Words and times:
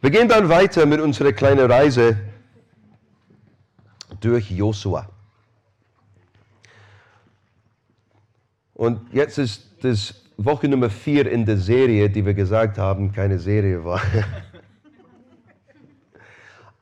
Wir 0.00 0.10
gehen 0.10 0.28
dann 0.28 0.48
weiter 0.48 0.86
mit 0.86 1.00
unserer 1.00 1.32
kleinen 1.32 1.70
Reise 1.70 2.16
durch 4.20 4.50
Josua. 4.50 5.08
Und 8.74 9.12
jetzt 9.12 9.38
ist 9.38 9.66
das 9.82 10.14
Woche 10.36 10.68
Nummer 10.68 10.88
vier 10.88 11.28
in 11.28 11.44
der 11.44 11.56
Serie, 11.56 12.08
die 12.08 12.24
wir 12.24 12.32
gesagt 12.32 12.78
haben, 12.78 13.10
keine 13.10 13.40
Serie 13.40 13.84
war. 13.84 14.00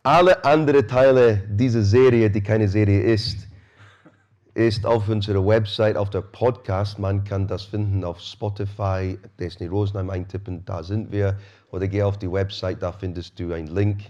Alle 0.02 0.44
anderen 0.44 0.86
Teile 0.86 1.42
dieser 1.48 1.82
Serie, 1.82 2.30
die 2.30 2.42
keine 2.42 2.68
Serie 2.68 3.00
ist, 3.00 3.45
ist 4.56 4.86
auf 4.86 5.10
unserer 5.10 5.46
Website, 5.46 5.98
auf 5.98 6.08
der 6.08 6.22
Podcast. 6.22 6.98
Man 6.98 7.24
kann 7.24 7.46
das 7.46 7.64
finden 7.64 8.02
auf 8.04 8.18
Spotify, 8.20 9.18
Destiny 9.38 9.68
Rosenheim 9.68 10.08
eintippen, 10.08 10.64
da 10.64 10.82
sind 10.82 11.12
wir. 11.12 11.38
Oder 11.72 11.88
geh 11.88 12.02
auf 12.02 12.18
die 12.18 12.32
Website, 12.32 12.82
da 12.82 12.90
findest 12.90 13.38
du 13.38 13.52
einen 13.52 13.66
Link. 13.66 14.04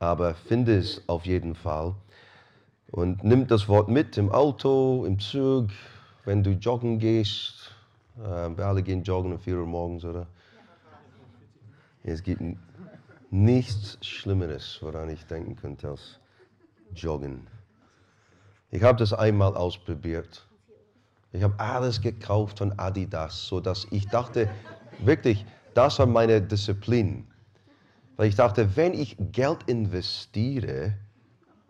Aber 0.00 0.34
finde 0.34 0.76
es 0.76 1.08
auf 1.08 1.24
jeden 1.24 1.54
Fall. 1.54 1.94
Und 2.90 3.22
nimm 3.22 3.46
das 3.46 3.68
Wort 3.68 3.88
mit 3.88 4.18
im 4.18 4.32
Auto, 4.32 5.04
im 5.06 5.20
Zug, 5.20 5.68
wenn 6.24 6.42
du 6.42 6.50
joggen 6.50 6.98
gehst. 6.98 7.70
Äh, 8.18 8.56
wir 8.56 8.66
alle 8.66 8.82
gehen 8.82 9.04
joggen 9.04 9.32
um 9.32 9.38
4 9.38 9.56
Uhr 9.56 9.66
morgens, 9.66 10.04
oder? 10.04 10.26
Es 12.02 12.24
gibt 12.24 12.42
nichts 13.30 13.98
Schlimmeres, 14.04 14.78
woran 14.80 15.10
ich 15.10 15.24
denken 15.26 15.54
könnte, 15.54 15.90
als 15.90 16.18
joggen. 16.92 17.46
Ich 18.74 18.82
habe 18.82 18.98
das 18.98 19.12
einmal 19.12 19.54
ausprobiert. 19.54 20.46
Ich 21.30 21.42
habe 21.42 21.52
alles 21.60 22.00
gekauft 22.00 22.58
von 22.58 22.72
Adidas, 22.78 23.46
sodass 23.46 23.86
ich 23.90 24.08
dachte, 24.08 24.48
wirklich, 24.98 25.44
das 25.74 25.98
war 25.98 26.06
meine 26.06 26.40
Disziplin. 26.40 27.26
Weil 28.16 28.28
ich 28.28 28.34
dachte, 28.34 28.74
wenn 28.74 28.94
ich 28.94 29.18
Geld 29.30 29.58
investiere, 29.66 30.94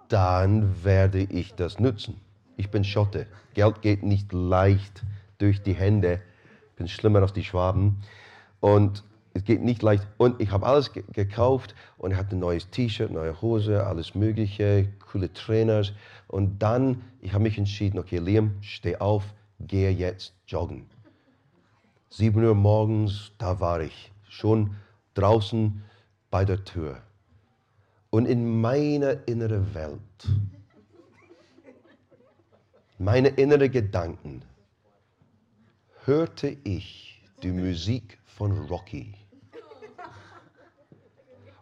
dann 0.09 0.85
werde 0.85 1.23
ich 1.23 1.55
das 1.55 1.81
nutzen. 1.81 2.21
Ich 2.57 2.71
bin 2.71 2.85
Schotte. 2.85 3.27
Geld 3.55 3.83
geht 3.83 4.05
nicht 4.05 4.33
leicht 4.33 5.03
durch 5.39 5.61
die 5.61 5.75
Hände. 5.75 6.21
Ich 6.71 6.77
bin 6.77 6.87
schlimmer 6.87 7.21
als 7.21 7.33
die 7.33 7.43
Schwaben. 7.43 8.01
Und 8.61 9.03
es 9.35 9.45
geht 9.45 9.63
nicht 9.63 9.83
leicht. 9.83 10.07
Und 10.19 10.41
ich 10.41 10.51
habe 10.53 10.67
alles 10.67 10.93
ge 10.93 11.03
gekauft 11.13 11.75
und 11.99 12.17
hatte 12.17 12.37
ein 12.37 12.41
neues 12.41 12.71
T-Shirt, 12.71 13.11
neue 13.11 13.41
Hose, 13.41 13.85
alles 13.85 14.15
Mögliche, 14.15 14.89
coole 15.11 15.33
Trainers. 15.33 15.93
Und 16.33 16.63
dann, 16.63 17.03
ich 17.21 17.35
habe 17.35 17.43
mich 17.43 17.59
entschieden, 17.59 17.99
okay, 17.99 18.17
Liam, 18.17 18.57
steh 18.63 18.97
auf, 18.97 19.35
gehe 19.61 19.91
jetzt 19.91 20.35
joggen. 20.47 20.87
7 22.09 22.43
Uhr 22.43 22.55
morgens, 22.55 23.33
da 23.37 23.61
war 23.61 23.83
ich 23.83 24.11
schon 24.31 24.75
draußen 25.13 25.85
bei 26.31 26.47
der 26.47 26.65
Tür. 26.65 27.03
Und 28.09 28.25
in 28.25 28.63
meiner 28.63 29.29
inneren 29.29 29.75
Welt, 29.75 30.01
meine 32.99 33.29
inneren 33.29 33.71
Gedanken, 33.71 34.41
hörte 36.05 36.57
ich 36.65 37.23
die 37.43 37.53
Musik 37.53 38.19
von 38.25 38.53
Rocky. 38.69 39.13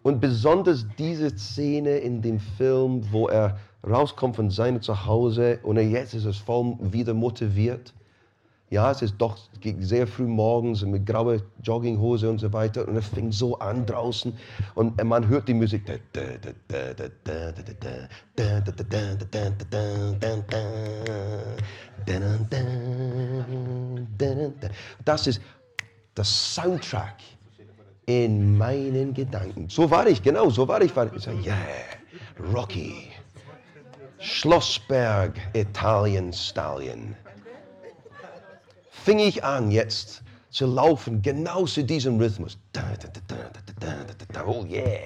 Und 0.03 0.21
besonders 0.21 0.87
diese 0.97 1.37
Szene 1.37 1.99
in 1.99 2.23
dem 2.23 2.39
Film, 2.39 3.05
wo 3.11 3.27
er 3.27 3.59
rauskommt 3.87 4.37
von 4.37 4.51
seinem 4.51 4.83
Zuhause 4.83 5.59
und 5.63 5.77
jetzt 5.79 6.15
ist 6.15 6.25
es 6.25 6.37
voll 6.39 6.77
wieder 6.81 7.15
motiviert. 7.15 7.93
Ja, 8.71 8.93
es 8.93 9.03
ist 9.03 9.17
doch 9.19 9.37
sehr 9.81 10.07
früh 10.07 10.29
morgens 10.29 10.85
mit 10.85 11.05
grauer 11.05 11.39
Jogginghose 11.61 12.31
und 12.31 12.39
so 12.39 12.53
weiter. 12.53 12.87
Und 12.87 12.97
es 12.97 13.07
fing 13.09 13.33
so 13.33 13.59
an 13.59 13.85
draußen 13.85 14.33
und 14.77 15.03
man 15.03 15.27
hört 15.27 15.49
die 15.49 15.55
Musik. 15.55 15.83
Das 25.05 25.27
ist 25.27 25.41
das 26.15 26.55
Soundtrack 26.55 27.17
in 28.07 28.57
meinen 28.57 29.15
Gedanken. 29.15 29.69
So 29.69 29.91
war 29.91 30.07
ich, 30.07 30.23
genau, 30.23 30.49
so 30.49 30.69
war 30.69 30.81
ich. 30.81 30.93
Ich 30.97 31.23
sage, 31.23 31.39
yeah, 31.45 31.57
Rocky, 32.53 33.10
Schlossberg, 34.21 35.33
Italien, 35.55 36.33
Stallion 36.33 37.17
fing 39.05 39.19
ich 39.19 39.43
an 39.43 39.71
jetzt 39.71 40.23
zu 40.51 40.67
laufen, 40.67 41.23
genau 41.23 41.65
zu 41.65 41.83
diesem 41.83 42.19
Rhythmus. 42.19 42.59
Oh 44.47 44.65
yeah. 44.67 45.01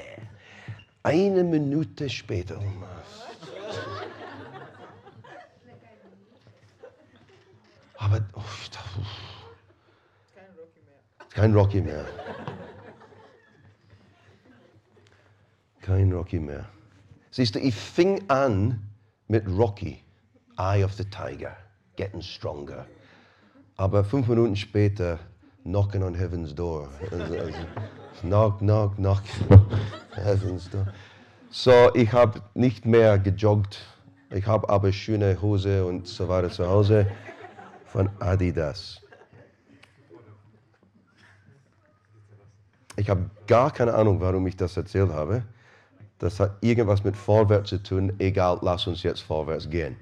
Eine 1.03 1.45
Minute 1.45 2.09
später. 2.09 2.61
Aber 7.99 8.21
oh, 8.35 8.43
kein 11.31 11.55
Rocky 11.55 11.81
mehr. 11.81 12.05
Kein 15.81 16.13
Rocky 16.13 16.39
mehr. 16.39 16.67
Siehst 17.31 17.55
du, 17.55 17.59
ich 17.59 17.75
fing 17.75 18.23
an 18.29 18.81
mit 19.34 19.49
Rocky, 19.49 19.99
Eye 20.59 20.84
of 20.84 20.93
the 20.93 21.05
Tiger, 21.05 21.56
Getting 21.97 22.22
Stronger. 22.22 22.87
Aber 23.77 24.05
fünf 24.05 24.28
Minuten 24.28 24.55
später, 24.55 25.19
knocking 25.65 26.05
on 26.05 26.15
heaven's 26.15 26.55
door. 26.55 26.89
Also, 27.11 27.37
also, 27.41 27.59
knock, 28.22 28.61
knock, 28.61 28.97
knock, 28.97 29.22
heaven's 30.15 30.71
door. 30.71 30.87
So, 31.50 31.93
ich 31.95 32.12
habe 32.12 32.43
nicht 32.55 32.87
mehr 32.87 33.19
gejoggt. 33.19 33.81
Ich 34.31 34.47
habe 34.47 34.69
aber 34.69 34.93
schöne 34.93 35.43
Hose 35.43 35.84
und 35.84 36.06
so 36.06 36.28
weiter 36.28 36.51
zu 36.51 36.69
Hause 36.69 37.09
von 37.87 38.09
Adidas. 38.21 39.01
Ich 42.97 43.11
habe 43.11 43.28
gar 43.49 43.72
keine 43.72 43.95
Ahnung, 43.95 44.21
warum 44.21 44.47
ich 44.47 44.56
das 44.56 44.77
erzählt 44.77 45.11
habe. 45.11 45.43
Das 46.19 46.41
hat 46.41 46.57
irgendwas 46.61 47.03
mit 47.05 47.17
vorwärts 47.17 47.71
zu 47.71 47.83
tun. 47.83 48.13
Egal, 48.19 48.59
lass 48.63 48.87
uns 48.87 49.03
jetzt 49.03 49.21
vorwärts 49.21 49.69
gehen. 49.69 49.97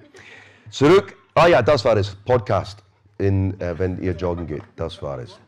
Zurück. 0.71 1.17
Ah 1.35 1.47
ja, 1.47 1.63
das 1.63 1.85
war 1.85 1.97
es. 1.97 2.15
Podcast 2.15 2.83
in, 3.19 3.59
äh, 3.61 3.79
wenn 3.79 4.01
ihr 4.03 4.13
joggen 4.13 4.47
geht. 4.47 4.63
Das 4.77 5.03
war 5.03 5.19
es. 5.19 5.39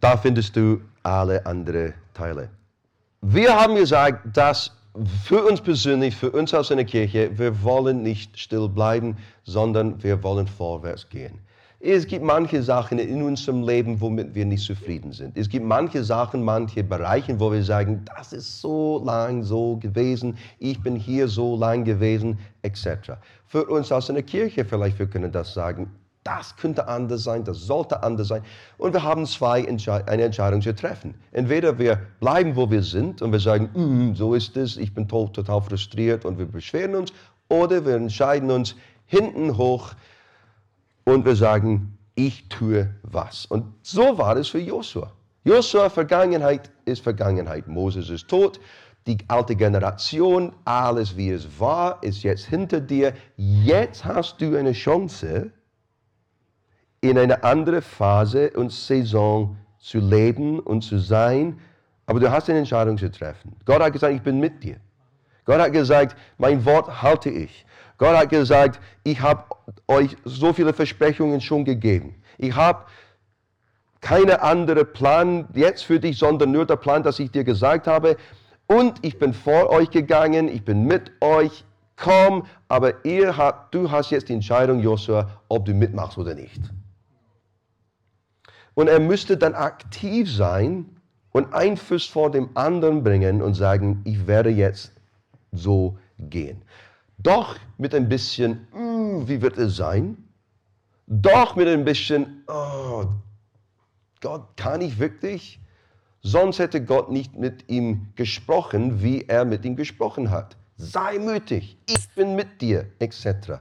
Da 0.00 0.16
findest 0.16 0.56
du 0.56 0.80
alle 1.02 1.44
anderen 1.44 1.94
Teile. 2.14 2.50
Wir 3.20 3.54
haben 3.54 3.74
gesagt, 3.74 4.36
dass 4.36 4.72
für 5.24 5.44
uns 5.44 5.60
persönlich, 5.60 6.16
für 6.16 6.30
uns 6.30 6.54
als 6.54 6.72
eine 6.72 6.84
Kirche, 6.84 7.36
wir 7.38 7.62
wollen 7.62 8.02
nicht 8.02 8.38
still 8.38 8.68
bleiben, 8.68 9.16
sondern 9.44 10.02
wir 10.02 10.22
wollen 10.22 10.46
vorwärts 10.46 11.08
gehen. 11.08 11.38
Es 11.82 12.06
gibt 12.06 12.22
manche 12.22 12.62
Sachen 12.62 12.98
in 12.98 13.22
unserem 13.22 13.62
Leben, 13.62 14.02
womit 14.02 14.34
wir 14.34 14.44
nicht 14.44 14.66
zufrieden 14.66 15.12
sind. 15.12 15.38
Es 15.38 15.48
gibt 15.48 15.64
manche 15.64 16.04
Sachen, 16.04 16.44
manche 16.44 16.84
Bereiche, 16.84 17.40
wo 17.40 17.50
wir 17.50 17.64
sagen, 17.64 18.04
das 18.14 18.34
ist 18.34 18.60
so 18.60 19.02
lang 19.02 19.42
so 19.42 19.78
gewesen, 19.78 20.36
ich 20.58 20.78
bin 20.82 20.94
hier 20.94 21.26
so 21.26 21.56
lang 21.56 21.84
gewesen, 21.84 22.38
etc. 22.60 23.12
Für 23.46 23.64
uns 23.64 23.90
als 23.90 24.10
eine 24.10 24.22
Kirche 24.22 24.66
vielleicht, 24.66 24.98
wir 24.98 25.06
können 25.06 25.32
das 25.32 25.54
sagen, 25.54 25.90
das 26.22 26.54
könnte 26.54 26.86
anders 26.86 27.24
sein, 27.24 27.44
das 27.44 27.60
sollte 27.60 28.02
anders 28.02 28.28
sein. 28.28 28.42
Und 28.76 28.92
wir 28.92 29.02
haben 29.02 29.24
zwei 29.24 29.62
Entsche 29.62 30.06
eine 30.06 30.24
Entscheidung 30.24 30.60
zu 30.60 30.74
treffen. 30.74 31.14
Entweder 31.32 31.78
wir 31.78 31.98
bleiben, 32.20 32.56
wo 32.56 32.70
wir 32.70 32.82
sind 32.82 33.22
und 33.22 33.32
wir 33.32 33.40
sagen, 33.40 33.70
mm, 33.72 34.16
so 34.16 34.34
ist 34.34 34.54
es, 34.58 34.76
ich 34.76 34.92
bin 34.92 35.08
total 35.08 35.62
frustriert 35.62 36.26
und 36.26 36.38
wir 36.38 36.44
beschweren 36.44 36.94
uns. 36.94 37.10
Oder 37.48 37.86
wir 37.86 37.94
entscheiden 37.94 38.50
uns 38.50 38.76
hinten 39.06 39.56
hoch, 39.56 39.94
und 41.04 41.24
wir 41.24 41.36
sagen, 41.36 41.98
ich 42.14 42.48
tue 42.48 42.90
was. 43.02 43.46
Und 43.46 43.64
so 43.82 44.18
war 44.18 44.36
es 44.36 44.48
für 44.48 44.60
Josua. 44.60 45.12
Josua, 45.44 45.88
Vergangenheit 45.88 46.70
ist 46.84 47.02
Vergangenheit. 47.02 47.66
Moses 47.66 48.10
ist 48.10 48.28
tot. 48.28 48.60
Die 49.06 49.16
alte 49.28 49.56
Generation, 49.56 50.52
alles 50.64 51.16
wie 51.16 51.30
es 51.30 51.58
war, 51.58 52.02
ist 52.02 52.22
jetzt 52.22 52.44
hinter 52.44 52.80
dir. 52.80 53.14
Jetzt 53.36 54.04
hast 54.04 54.40
du 54.40 54.56
eine 54.56 54.72
Chance, 54.72 55.50
in 57.00 57.16
eine 57.16 57.42
andere 57.42 57.80
Phase 57.80 58.50
und 58.50 58.70
Saison 58.70 59.56
zu 59.78 59.98
leben 59.98 60.60
und 60.60 60.82
zu 60.82 60.98
sein. 60.98 61.58
Aber 62.04 62.20
du 62.20 62.30
hast 62.30 62.50
eine 62.50 62.58
Entscheidung 62.58 62.98
zu 62.98 63.10
treffen. 63.10 63.56
Gott 63.64 63.80
hat 63.80 63.94
gesagt, 63.94 64.14
ich 64.14 64.22
bin 64.22 64.38
mit 64.38 64.62
dir. 64.62 64.76
Gott 65.46 65.60
hat 65.60 65.72
gesagt, 65.72 66.16
mein 66.36 66.64
Wort 66.66 67.02
halte 67.02 67.30
ich. 67.30 67.64
Gott 68.00 68.16
hat 68.16 68.30
gesagt, 68.30 68.80
ich 69.04 69.20
habe 69.20 69.44
euch 69.86 70.16
so 70.24 70.54
viele 70.54 70.72
Versprechungen 70.72 71.42
schon 71.42 71.66
gegeben. 71.66 72.14
Ich 72.38 72.56
habe 72.56 72.86
keinen 74.00 74.36
anderen 74.36 74.90
Plan 74.90 75.46
jetzt 75.52 75.84
für 75.84 76.00
dich, 76.00 76.16
sondern 76.16 76.50
nur 76.50 76.64
der 76.64 76.76
Plan, 76.76 77.02
das 77.02 77.18
ich 77.18 77.30
dir 77.30 77.44
gesagt 77.44 77.86
habe. 77.86 78.16
Und 78.66 78.94
ich 79.02 79.18
bin 79.18 79.34
vor 79.34 79.68
euch 79.68 79.90
gegangen, 79.90 80.48
ich 80.48 80.64
bin 80.64 80.86
mit 80.86 81.12
euch. 81.20 81.66
Komm, 81.96 82.46
aber 82.68 83.04
ihr 83.04 83.36
habt, 83.36 83.74
du 83.74 83.90
hast 83.90 84.08
jetzt 84.08 84.30
die 84.30 84.32
Entscheidung, 84.32 84.80
Joshua, 84.80 85.28
ob 85.48 85.66
du 85.66 85.74
mitmachst 85.74 86.16
oder 86.16 86.34
nicht. 86.34 86.62
Und 88.72 88.88
er 88.88 88.98
müsste 88.98 89.36
dann 89.36 89.52
aktiv 89.52 90.34
sein 90.34 90.86
und 91.32 91.52
ein 91.52 91.76
Fuß 91.76 92.06
vor 92.06 92.30
dem 92.30 92.48
anderen 92.54 93.02
bringen 93.02 93.42
und 93.42 93.52
sagen, 93.52 94.00
ich 94.04 94.26
werde 94.26 94.48
jetzt 94.48 94.92
so 95.52 95.98
gehen. 96.18 96.62
Doch 97.22 97.56
mit 97.76 97.94
ein 97.94 98.08
bisschen, 98.08 98.66
mm, 98.72 99.28
wie 99.28 99.42
wird 99.42 99.58
es 99.58 99.76
sein? 99.76 100.16
Doch 101.06 101.56
mit 101.56 101.68
ein 101.68 101.84
bisschen, 101.84 102.44
oh, 102.46 103.04
Gott, 104.20 104.56
kann 104.56 104.80
ich 104.80 104.98
wirklich? 104.98 105.60
Sonst 106.22 106.58
hätte 106.58 106.84
Gott 106.84 107.10
nicht 107.10 107.36
mit 107.36 107.68
ihm 107.68 108.12
gesprochen, 108.14 109.02
wie 109.02 109.22
er 109.22 109.44
mit 109.44 109.64
ihm 109.64 109.76
gesprochen 109.76 110.30
hat. 110.30 110.56
Sei 110.76 111.18
mütig, 111.18 111.76
ich 111.88 112.08
bin 112.14 112.36
mit 112.36 112.60
dir, 112.62 112.86
etc. 112.98 113.60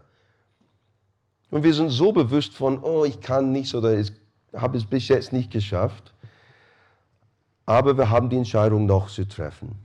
Und 1.49 1.63
wir 1.63 1.73
sind 1.73 1.89
so 1.89 2.11
bewusst 2.11 2.53
von, 2.53 2.81
oh, 2.83 3.03
ich 3.03 3.19
kann 3.19 3.51
nichts 3.51 3.73
oder 3.75 3.97
ich 3.97 4.11
habe 4.53 4.77
es 4.77 4.85
bis 4.85 5.07
jetzt 5.07 5.33
nicht 5.33 5.51
geschafft. 5.51 6.13
Aber 7.65 7.97
wir 7.97 8.09
haben 8.09 8.29
die 8.29 8.37
Entscheidung 8.37 8.85
noch 8.85 9.09
zu 9.09 9.27
treffen. 9.27 9.75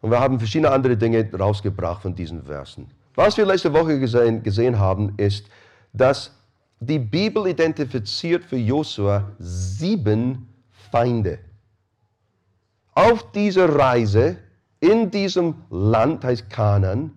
Und 0.00 0.10
wir 0.10 0.20
haben 0.20 0.38
verschiedene 0.38 0.70
andere 0.70 0.96
Dinge 0.96 1.28
rausgebracht 1.32 2.02
von 2.02 2.14
diesen 2.14 2.42
Versen. 2.44 2.90
Was 3.14 3.36
wir 3.36 3.46
letzte 3.46 3.72
Woche 3.72 3.98
gesehen, 3.98 4.42
gesehen 4.42 4.78
haben, 4.78 5.14
ist, 5.16 5.46
dass 5.92 6.32
die 6.80 6.98
Bibel 6.98 7.48
identifiziert 7.48 8.44
für 8.44 8.56
Josua 8.56 9.32
sieben 9.38 10.48
Feinde. 10.90 11.40
Auf 12.94 13.32
dieser 13.32 13.74
Reise 13.76 14.38
in 14.80 15.10
diesem 15.10 15.56
Land 15.70 16.24
heißt 16.24 16.48
Kanan, 16.48 17.10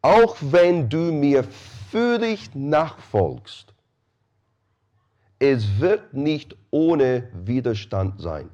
auch 0.00 0.36
wenn 0.40 0.88
du 0.88 1.12
mir 1.12 1.44
völlig 1.90 2.54
nachfolgst, 2.54 3.72
es 5.38 5.80
wird 5.80 6.14
nicht 6.14 6.56
ohne 6.70 7.28
Widerstand 7.44 8.20
sein. 8.20 8.48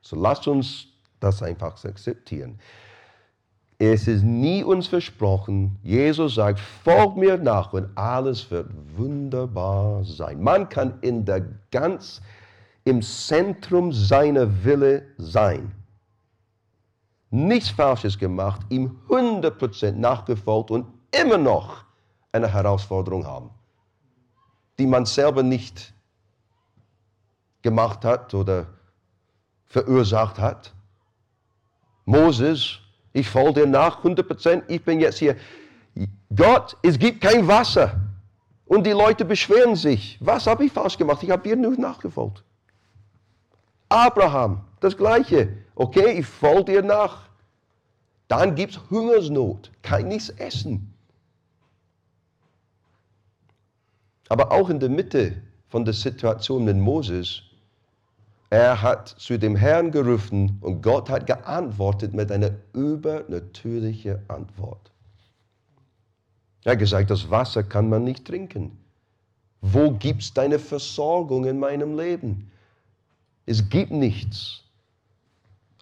So 0.00 0.16
lasst 0.16 0.48
uns 0.48 0.88
das 1.22 1.42
einfach 1.42 1.84
akzeptieren. 1.84 2.58
Es 3.78 4.06
ist 4.06 4.22
nie 4.22 4.62
uns 4.62 4.86
versprochen. 4.86 5.78
Jesus 5.82 6.36
sagt, 6.36 6.60
folg 6.60 7.16
mir 7.16 7.36
nach 7.36 7.72
und 7.72 7.88
alles 7.96 8.48
wird 8.50 8.70
wunderbar 8.96 10.04
sein. 10.04 10.40
Man 10.40 10.68
kann 10.68 10.98
in 11.00 11.24
der 11.24 11.44
ganz 11.70 12.20
im 12.84 13.02
Zentrum 13.02 13.92
seiner 13.92 14.64
Wille 14.64 15.06
sein. 15.18 15.72
Nichts 17.30 17.70
Falsches 17.70 18.18
gemacht, 18.18 18.60
ihm 18.68 19.00
100% 19.08 19.92
nachgefolgt 19.92 20.70
und 20.70 20.86
immer 21.10 21.38
noch 21.38 21.84
eine 22.30 22.52
Herausforderung 22.52 23.26
haben, 23.26 23.50
die 24.78 24.86
man 24.86 25.06
selber 25.06 25.42
nicht 25.42 25.92
gemacht 27.62 28.04
hat 28.04 28.34
oder 28.34 28.66
verursacht 29.66 30.38
hat. 30.38 30.72
Moses, 32.04 32.78
ich 33.12 33.28
folge 33.28 33.60
dir 33.60 33.66
nach 33.66 34.02
100% 34.02 34.62
ich 34.68 34.82
bin 34.84 35.00
jetzt 35.00 35.18
hier. 35.18 35.36
Gott, 36.34 36.76
es 36.82 36.98
gibt 36.98 37.20
kein 37.20 37.46
Wasser. 37.46 38.00
Und 38.64 38.86
die 38.86 38.92
Leute 38.92 39.24
beschweren 39.24 39.76
sich. 39.76 40.16
Was 40.20 40.46
habe 40.46 40.64
ich 40.64 40.72
falsch 40.72 40.96
gemacht? 40.96 41.22
Ich 41.22 41.30
habe 41.30 41.42
dir 41.42 41.56
nur 41.56 41.76
nachgefolgt. 41.78 42.42
Abraham, 43.90 44.64
das 44.80 44.96
Gleiche. 44.96 45.54
Okay, 45.74 46.18
ich 46.18 46.26
folge 46.26 46.72
dir 46.72 46.82
nach. 46.82 47.28
Dann 48.28 48.54
gibt 48.54 48.72
es 48.72 48.80
Hungersnot, 48.88 49.70
kein 49.82 50.08
nichts 50.08 50.30
essen. 50.30 50.94
Aber 54.30 54.50
auch 54.50 54.70
in 54.70 54.80
der 54.80 54.88
Mitte 54.88 55.42
von 55.68 55.84
der 55.84 55.92
Situation 55.92 56.64
mit 56.64 56.78
Moses, 56.78 57.42
er 58.52 58.82
hat 58.82 59.08
zu 59.08 59.38
dem 59.38 59.56
Herrn 59.56 59.92
gerufen 59.92 60.58
und 60.60 60.82
Gott 60.82 61.08
hat 61.08 61.26
geantwortet 61.26 62.12
mit 62.12 62.30
einer 62.30 62.50
übernatürlichen 62.74 64.18
Antwort. 64.28 64.92
Er 66.62 66.72
hat 66.72 66.78
gesagt, 66.78 67.08
das 67.08 67.30
Wasser 67.30 67.62
kann 67.62 67.88
man 67.88 68.04
nicht 68.04 68.26
trinken. 68.26 68.76
Wo 69.62 69.92
gibt 69.92 70.20
es 70.20 70.34
deine 70.34 70.58
Versorgung 70.58 71.46
in 71.46 71.60
meinem 71.60 71.96
Leben? 71.96 72.50
Es 73.46 73.70
gibt 73.70 73.90
nichts. 73.90 74.64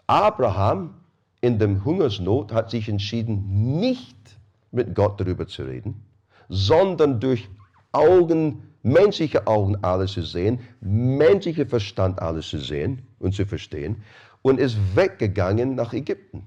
Abraham 0.07 0.95
in 1.41 1.59
dem 1.59 1.85
Hungersnot 1.85 2.53
hat 2.53 2.71
sich 2.71 2.89
entschieden, 2.89 3.81
nicht 3.81 4.39
mit 4.71 4.95
Gott 4.95 5.19
darüber 5.19 5.49
zu 5.49 5.65
reden, 5.65 6.05
sondern 6.49 7.19
durch 7.19 7.49
Augen, 7.91 8.63
menschliche 8.83 9.47
Augen 9.47 9.77
alles 9.83 10.13
zu 10.13 10.23
sehen, 10.23 10.61
menschlicher 10.81 11.67
Verstand 11.67 12.21
alles 12.21 12.49
zu 12.49 12.59
sehen 12.59 13.07
und 13.19 13.35
zu 13.35 13.47
verstehen 13.47 14.03
und 14.43 14.59
ist 14.59 14.77
weggegangen 14.95 15.75
nach 15.75 15.93
Ägypten. 15.93 16.45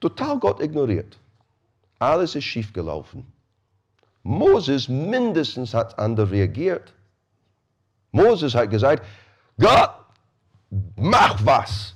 Total 0.00 0.38
Gott 0.38 0.60
ignoriert. 0.60 1.18
Alles 1.98 2.34
ist 2.34 2.44
schiefgelaufen. 2.44 3.26
Moses 4.22 4.88
mindestens 4.88 5.72
hat 5.72 5.98
anders 5.98 6.30
reagiert. 6.30 6.92
Moses 8.10 8.54
hat 8.54 8.70
gesagt, 8.70 9.04
Gott, 9.58 9.90
mach 10.96 11.44
was. 11.44 11.94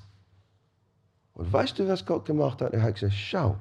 Und 1.35 1.53
weißt 1.53 1.79
du, 1.79 1.89
was 1.89 2.05
Gott 2.07 2.25
gemacht 2.25 2.63
hat? 2.63 2.73
Er 2.73 2.83
hat 2.83 2.95
gesagt, 2.95 3.15
schau, 3.15 3.57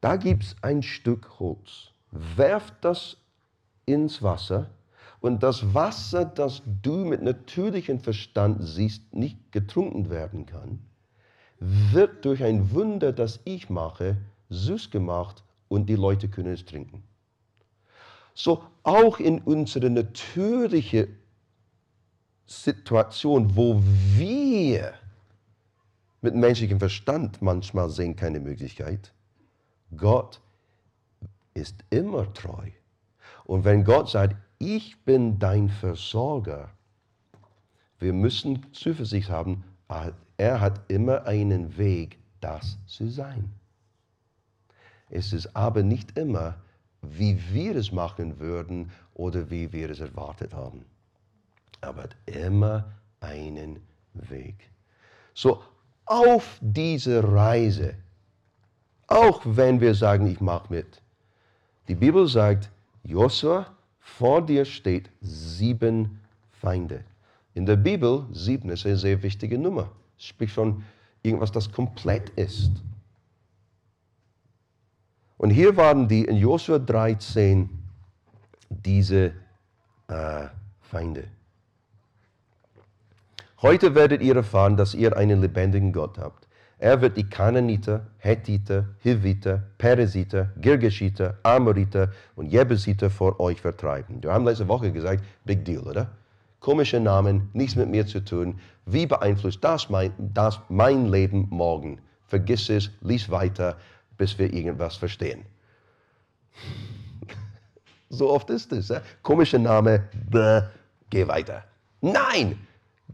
da 0.00 0.16
gibt 0.16 0.44
es 0.44 0.56
ein 0.62 0.82
Stück 0.82 1.38
Holz. 1.38 1.90
Werf 2.10 2.72
das 2.80 3.16
ins 3.86 4.22
Wasser 4.22 4.68
und 5.22 5.44
das 5.44 5.72
Wasser, 5.72 6.24
das 6.24 6.62
du 6.82 6.96
mit 6.96 7.22
natürlichem 7.22 8.00
Verstand 8.00 8.58
siehst, 8.60 9.14
nicht 9.14 9.52
getrunken 9.52 10.10
werden 10.10 10.46
kann, 10.46 10.80
wird 11.60 12.24
durch 12.24 12.42
ein 12.42 12.72
Wunder, 12.72 13.12
das 13.12 13.38
ich 13.44 13.70
mache, 13.70 14.16
süß 14.50 14.90
gemacht 14.90 15.44
und 15.68 15.86
die 15.86 15.94
Leute 15.94 16.28
können 16.28 16.52
es 16.52 16.64
trinken. 16.64 17.04
So 18.34 18.64
auch 18.82 19.20
in 19.20 19.38
unserer 19.40 19.90
natürlichen 19.90 21.16
Situation, 22.44 23.54
wo 23.54 23.80
wir 24.16 24.92
mit 26.20 26.34
menschlichem 26.34 26.80
Verstand 26.80 27.40
manchmal 27.40 27.90
sehen 27.90 28.16
keine 28.16 28.40
Möglichkeit, 28.40 29.12
Gott 29.96 30.40
ist 31.54 31.76
immer 31.90 32.32
treu. 32.32 32.70
Und 33.44 33.64
wenn 33.64 33.84
Gott 33.84 34.08
sagt, 34.08 34.36
ich 34.62 35.04
bin 35.04 35.40
dein 35.40 35.68
Versorger, 35.68 36.70
wir 37.98 38.12
müssen 38.12 38.72
Zuversicht 38.72 39.28
haben, 39.28 39.64
er 40.36 40.60
hat 40.60 40.80
immer 40.88 41.24
einen 41.24 41.76
Weg, 41.76 42.18
das 42.40 42.78
zu 42.86 43.08
sein. 43.08 43.50
Es 45.10 45.32
ist 45.32 45.54
aber 45.56 45.82
nicht 45.82 46.16
immer, 46.16 46.54
wie 47.02 47.36
wir 47.52 47.74
es 47.74 47.90
machen 47.90 48.38
würden 48.38 48.90
oder 49.14 49.50
wie 49.50 49.72
wir 49.72 49.90
es 49.90 49.98
erwartet 49.98 50.54
haben. 50.54 50.84
Aber 51.80 52.04
hat 52.04 52.16
immer 52.26 52.84
einen 53.20 53.80
Weg. 54.14 54.70
So 55.34 55.62
auf 56.06 56.58
diese 56.60 57.32
Reise, 57.32 57.94
auch 59.08 59.42
wenn 59.44 59.80
wir 59.80 59.94
sagen, 59.94 60.26
ich 60.26 60.40
mache 60.40 60.72
mit. 60.72 61.02
Die 61.88 61.96
Bibel 61.96 62.28
sagt, 62.28 62.70
Josua, 63.02 63.66
vor 64.02 64.44
dir 64.44 64.64
steht 64.64 65.10
sieben 65.20 66.20
Feinde. 66.50 67.04
In 67.54 67.66
der 67.66 67.76
Bibel, 67.76 68.26
sieben 68.32 68.68
ist 68.70 68.84
eine 68.84 68.96
sehr 68.96 69.22
wichtige 69.22 69.58
Nummer. 69.58 69.90
Es 70.18 70.26
spricht 70.26 70.54
von 70.54 70.84
irgendwas, 71.22 71.52
das 71.52 71.70
komplett 71.70 72.30
ist. 72.30 72.72
Und 75.38 75.50
hier 75.50 75.76
waren 75.76 76.08
die 76.08 76.24
in 76.24 76.36
Josua 76.36 76.78
13 76.78 77.68
diese 78.68 79.32
äh, 80.08 80.46
Feinde. 80.80 81.24
Heute 83.60 83.94
werdet 83.94 84.22
ihr 84.22 84.36
erfahren, 84.36 84.76
dass 84.76 84.94
ihr 84.94 85.16
einen 85.16 85.40
lebendigen 85.40 85.92
Gott 85.92 86.18
habt 86.18 86.46
er 86.82 87.00
wird 87.00 87.16
die 87.16 87.28
Kananiter, 87.28 88.08
Hethiter, 88.18 88.88
Hiviter, 88.98 89.62
Peresiter, 89.78 90.50
Girgashiter, 90.60 91.38
Amoriter 91.44 92.10
und 92.34 92.46
Jebusiter 92.46 93.08
vor 93.08 93.38
euch 93.38 93.60
vertreiben. 93.60 94.20
Wir 94.20 94.32
haben 94.32 94.44
letzte 94.44 94.66
Woche 94.66 94.90
gesagt, 94.90 95.22
Big 95.44 95.64
Deal, 95.64 95.82
oder? 95.82 96.10
Komische 96.58 96.98
Namen, 96.98 97.48
nichts 97.52 97.76
mit 97.76 97.88
mir 97.88 98.04
zu 98.04 98.24
tun. 98.24 98.58
Wie 98.84 99.06
beeinflusst 99.06 99.62
das 99.62 99.90
mein, 99.90 100.12
das 100.18 100.58
mein 100.68 101.06
Leben 101.06 101.46
morgen? 101.50 102.00
Vergiss 102.26 102.68
es, 102.68 102.90
lies 103.00 103.30
weiter, 103.30 103.76
bis 104.18 104.36
wir 104.40 104.52
irgendwas 104.52 104.96
verstehen. 104.96 105.44
so 108.08 108.28
oft 108.28 108.50
ist 108.50 108.72
es. 108.72 108.90
Eh? 108.90 109.00
Komischer 109.22 109.60
Name, 109.60 110.08
bäh, 110.28 110.62
geh 111.10 111.28
weiter. 111.28 111.62
Nein! 112.00 112.58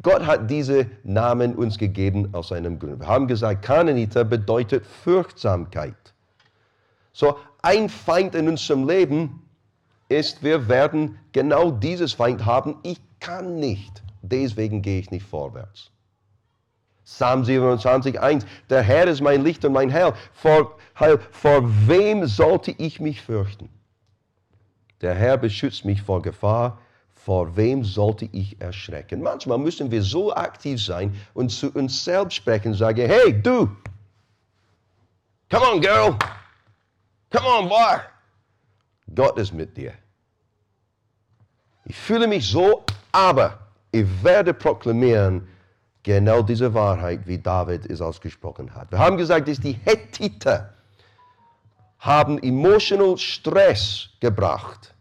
Gott 0.02 0.26
hat 0.26 0.50
diese 0.50 0.86
Namen 1.02 1.54
uns 1.54 1.78
gegeben 1.78 2.28
aus 2.32 2.48
seinem 2.48 2.78
Grund. 2.78 3.00
Wir 3.00 3.06
haben 3.08 3.26
gesagt, 3.26 3.64
Kananiter 3.64 4.24
bedeutet 4.24 4.86
Furchtsamkeit. 4.86 5.94
So, 7.12 7.36
ein 7.62 7.88
Feind 7.88 8.34
in 8.34 8.48
unserem 8.48 8.86
Leben 8.86 9.42
ist, 10.08 10.42
wir 10.42 10.68
werden 10.68 11.18
genau 11.32 11.70
dieses 11.70 12.12
Feind 12.12 12.46
haben. 12.46 12.76
Ich 12.82 13.00
kann 13.18 13.58
nicht 13.58 14.02
deswegen 14.22 14.82
gehe 14.82 15.00
ich 15.00 15.10
nicht 15.10 15.26
vorwärts. 15.26 15.90
Psalm 17.04 17.44
27, 17.44 18.20
1. 18.20 18.44
Der 18.68 18.82
Herr 18.82 19.06
ist 19.06 19.22
mein 19.22 19.42
Licht 19.42 19.64
und 19.64 19.72
mein 19.72 19.92
Heil. 19.92 20.12
Vor, 20.32 20.76
Heil. 20.98 21.18
vor 21.30 21.62
wem 21.88 22.26
sollte 22.26 22.74
ich 22.76 23.00
mich 23.00 23.22
fürchten? 23.22 23.70
Der 25.00 25.14
Herr 25.14 25.38
beschützt 25.38 25.84
mich 25.84 26.02
vor 26.02 26.20
Gefahr. 26.20 26.80
Vor 27.24 27.56
wem 27.56 27.84
sollte 27.84 28.28
ich 28.32 28.60
erschrecken? 28.60 29.20
Manchmal 29.22 29.58
müssen 29.58 29.90
wir 29.90 30.02
so 30.02 30.32
aktiv 30.34 30.82
sein 30.82 31.14
und 31.34 31.50
zu 31.50 31.70
uns 31.72 32.04
selbst 32.04 32.34
sprechen 32.34 32.74
sagen, 32.74 33.06
hey, 33.06 33.32
du, 33.42 33.68
come 35.50 35.66
on, 35.72 35.80
girl, 35.80 36.16
come 37.30 37.46
on, 37.46 37.68
boy. 37.68 37.98
Gott 39.14 39.38
ist 39.38 39.52
mit 39.52 39.76
dir. 39.76 39.92
Ich 41.84 41.96
fühle 41.96 42.26
mich 42.26 42.46
so, 42.46 42.84
aber 43.12 43.58
ich 43.90 44.06
werde 44.22 44.54
proklamieren, 44.54 45.48
genau 46.02 46.42
diese 46.42 46.72
Wahrheit, 46.72 47.26
wie 47.26 47.38
David 47.38 47.86
es 47.90 48.00
ausgesprochen 48.00 48.74
hat. 48.74 48.90
Wir 48.92 48.98
haben 48.98 49.16
gesagt, 49.16 49.48
dass 49.48 49.60
die 49.60 49.78
Hethiter 49.84 50.72
haben 51.98 52.38
emotional 52.42 53.18
Stress 53.18 54.08
gebracht. 54.20 54.94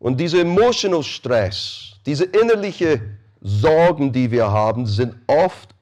Und 0.00 0.18
dieser 0.18 0.40
emotional 0.40 1.02
Stress, 1.02 2.00
diese 2.06 2.24
innerliche 2.24 3.00
Sorgen, 3.42 4.12
die 4.12 4.30
wir 4.30 4.50
haben, 4.50 4.86
sind 4.86 5.14
oft 5.26 5.74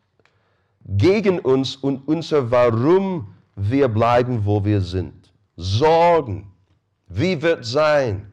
gegen 0.84 1.38
uns 1.38 1.76
und 1.76 2.06
unser 2.08 2.50
Warum 2.50 3.34
wir 3.54 3.88
bleiben, 3.88 4.44
wo 4.44 4.64
wir 4.64 4.80
sind. 4.80 5.32
Sorgen. 5.56 6.52
Wie 7.06 7.40
wird 7.40 7.64
sein? 7.64 8.32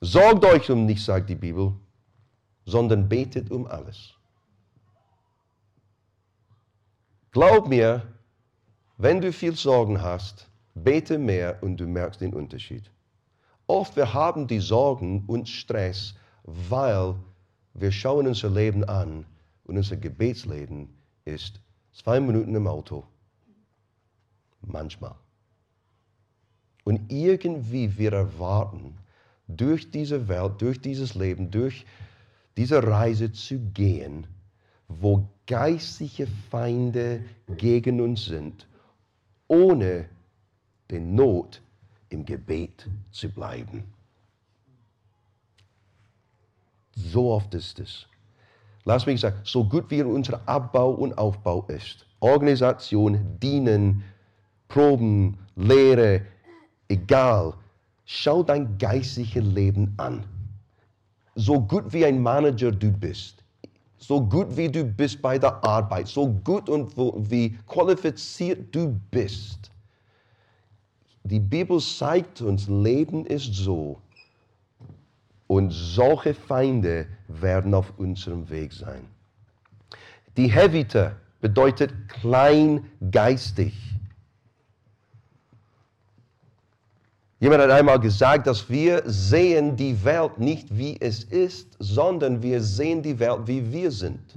Sorgt 0.00 0.44
euch 0.44 0.70
um 0.70 0.84
nichts, 0.84 1.06
sagt 1.06 1.30
die 1.30 1.34
Bibel, 1.34 1.72
sondern 2.66 3.08
betet 3.08 3.50
um 3.50 3.66
alles. 3.66 4.12
Glaub 7.32 7.66
mir, 7.66 8.02
wenn 8.98 9.22
du 9.22 9.32
viel 9.32 9.56
Sorgen 9.56 10.02
hast, 10.02 10.46
bete 10.74 11.18
mehr 11.18 11.62
und 11.62 11.78
du 11.78 11.86
merkst 11.86 12.20
den 12.20 12.34
Unterschied. 12.34 12.90
Oft 13.66 13.96
wir 13.96 14.12
haben 14.12 14.46
die 14.46 14.60
Sorgen 14.60 15.24
und 15.26 15.48
Stress, 15.48 16.14
weil 16.44 17.14
wir 17.74 17.90
schauen 17.90 18.26
unser 18.26 18.50
Leben 18.50 18.84
an 18.84 19.24
und 19.64 19.76
unser 19.76 19.96
Gebetsleben 19.96 20.88
ist 21.24 21.60
zwei 21.92 22.20
Minuten 22.20 22.54
im 22.54 22.66
Auto. 22.66 23.04
Manchmal. 24.60 25.14
Und 26.84 27.10
irgendwie 27.10 27.96
wir 27.96 28.12
erwarten, 28.12 28.98
durch 29.48 29.90
diese 29.90 30.28
Welt, 30.28 30.60
durch 30.60 30.80
dieses 30.80 31.14
Leben, 31.14 31.50
durch 31.50 31.84
diese 32.56 32.82
Reise 32.82 33.32
zu 33.32 33.58
gehen, 33.58 34.26
wo 34.88 35.28
geistliche 35.46 36.26
Feinde 36.50 37.24
gegen 37.56 38.00
uns 38.00 38.26
sind, 38.26 38.66
ohne 39.48 40.08
den 40.94 41.14
Not 41.14 41.60
im 42.08 42.24
Gebet 42.24 42.88
zu 43.10 43.28
bleiben. 43.28 43.84
So 46.94 47.32
oft 47.32 47.52
ist 47.54 47.80
es. 47.80 48.06
Lass 48.84 49.06
mich 49.06 49.20
sagen, 49.20 49.40
so 49.44 49.64
gut 49.64 49.90
wie 49.90 50.02
unser 50.02 50.40
Abbau 50.46 50.90
und 50.90 51.16
Aufbau 51.18 51.64
ist, 51.68 52.06
Organisation, 52.20 53.38
Dienen, 53.40 54.04
Proben, 54.68 55.38
Lehre, 55.56 56.22
egal, 56.88 57.54
Schau 58.06 58.42
dein 58.42 58.76
geistliches 58.76 59.44
Leben 59.44 59.94
an. 59.96 60.24
So 61.34 61.58
gut 61.58 61.92
wie 61.92 62.04
ein 62.04 62.20
Manager 62.20 62.70
du 62.70 62.92
bist, 62.92 63.42
so 63.98 64.20
gut 64.20 64.56
wie 64.56 64.68
du 64.68 64.84
bist 64.84 65.22
bei 65.22 65.38
der 65.38 65.64
Arbeit, 65.64 66.08
so 66.08 66.28
gut 66.28 66.68
und 66.68 66.94
wie 67.30 67.56
qualifiziert 67.66 68.74
du 68.74 69.00
bist. 69.10 69.70
Die 71.24 71.40
Bibel 71.40 71.80
zeigt 71.80 72.42
uns, 72.42 72.68
Leben 72.68 73.24
ist 73.24 73.54
so. 73.54 73.98
Und 75.46 75.70
solche 75.70 76.34
Feinde 76.34 77.06
werden 77.28 77.72
auf 77.72 77.92
unserem 77.96 78.48
Weg 78.50 78.72
sein. 78.72 79.08
Die 80.36 80.48
Hevite 80.48 81.16
bedeutet 81.40 81.92
kleingeistig. 82.08 83.74
Jemand 87.40 87.62
hat 87.62 87.70
einmal 87.70 88.00
gesagt, 88.00 88.46
dass 88.46 88.68
wir 88.68 89.02
sehen 89.06 89.76
die 89.76 90.04
Welt 90.04 90.38
nicht 90.38 90.76
wie 90.76 91.00
es 91.00 91.24
ist, 91.24 91.76
sondern 91.78 92.42
wir 92.42 92.62
sehen 92.62 93.02
die 93.02 93.18
Welt 93.18 93.46
wie 93.46 93.72
wir 93.72 93.90
sind. 93.90 94.34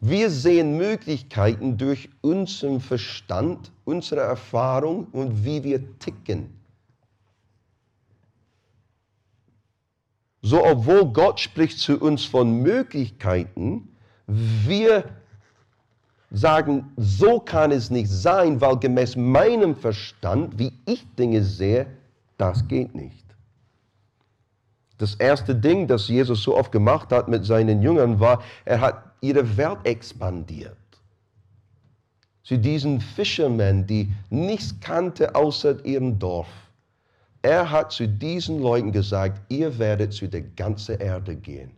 Wir 0.00 0.30
sehen 0.30 0.78
Möglichkeiten 0.78 1.76
durch 1.76 2.08
unseren 2.22 2.80
Verstand, 2.80 3.70
unsere 3.84 4.22
Erfahrung 4.22 5.08
und 5.12 5.44
wie 5.44 5.62
wir 5.62 5.98
ticken. 5.98 6.58
So, 10.40 10.64
obwohl 10.64 11.04
Gott 11.12 11.38
spricht 11.38 11.78
zu 11.78 12.00
uns 12.00 12.24
von 12.24 12.62
Möglichkeiten, 12.62 13.94
wir 14.26 15.04
sagen, 16.30 16.92
so 16.96 17.38
kann 17.38 17.70
es 17.70 17.90
nicht 17.90 18.08
sein, 18.08 18.58
weil 18.60 18.78
gemäß 18.78 19.16
meinem 19.16 19.76
Verstand, 19.76 20.58
wie 20.58 20.72
ich 20.86 21.04
Dinge 21.16 21.42
sehe, 21.42 21.86
das 22.38 22.66
geht 22.66 22.94
nicht. 22.94 23.26
Das 24.96 25.14
erste 25.14 25.54
Ding, 25.54 25.88
das 25.88 26.08
Jesus 26.08 26.42
so 26.42 26.56
oft 26.56 26.72
gemacht 26.72 27.12
hat 27.12 27.28
mit 27.28 27.44
seinen 27.44 27.82
Jüngern, 27.82 28.20
war, 28.20 28.42
er 28.64 28.80
hat 28.80 29.09
ihre 29.20 29.56
Welt 29.56 29.78
expandiert. 29.84 30.76
Zu 32.42 32.58
diesen 32.58 33.00
Fischermen, 33.00 33.86
die 33.86 34.10
nichts 34.30 34.74
kannte 34.80 35.34
außer 35.34 35.84
ihrem 35.84 36.18
Dorf. 36.18 36.48
Er 37.42 37.70
hat 37.70 37.92
zu 37.92 38.06
diesen 38.08 38.60
Leuten 38.60 38.92
gesagt, 38.92 39.40
ihr 39.48 39.78
werdet 39.78 40.12
zu 40.12 40.28
der 40.28 40.42
ganzen 40.42 40.98
Erde 40.98 41.36
gehen. 41.36 41.70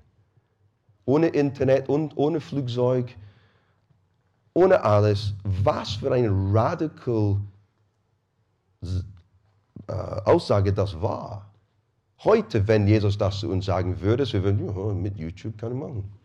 Ohne 1.04 1.28
Internet 1.28 1.88
und 1.88 2.16
ohne 2.16 2.40
Flugzeug, 2.40 3.14
ohne 4.54 4.82
alles, 4.82 5.34
was 5.42 5.92
für 5.94 6.12
eine 6.12 6.30
radikale 6.30 7.40
äh, 9.88 9.92
Aussage 10.24 10.72
das 10.72 11.00
war. 11.00 11.50
Heute, 12.24 12.66
wenn 12.68 12.86
Jesus 12.86 13.18
das 13.18 13.40
zu 13.40 13.50
uns 13.50 13.64
sagen 13.66 14.00
würde, 14.00 14.30
wir 14.32 14.44
würden, 14.44 14.66
ja, 14.66 14.92
mit 14.92 15.18
YouTube 15.18 15.58
kann 15.58 15.72
ich 15.72 15.78
machen. 15.78 16.21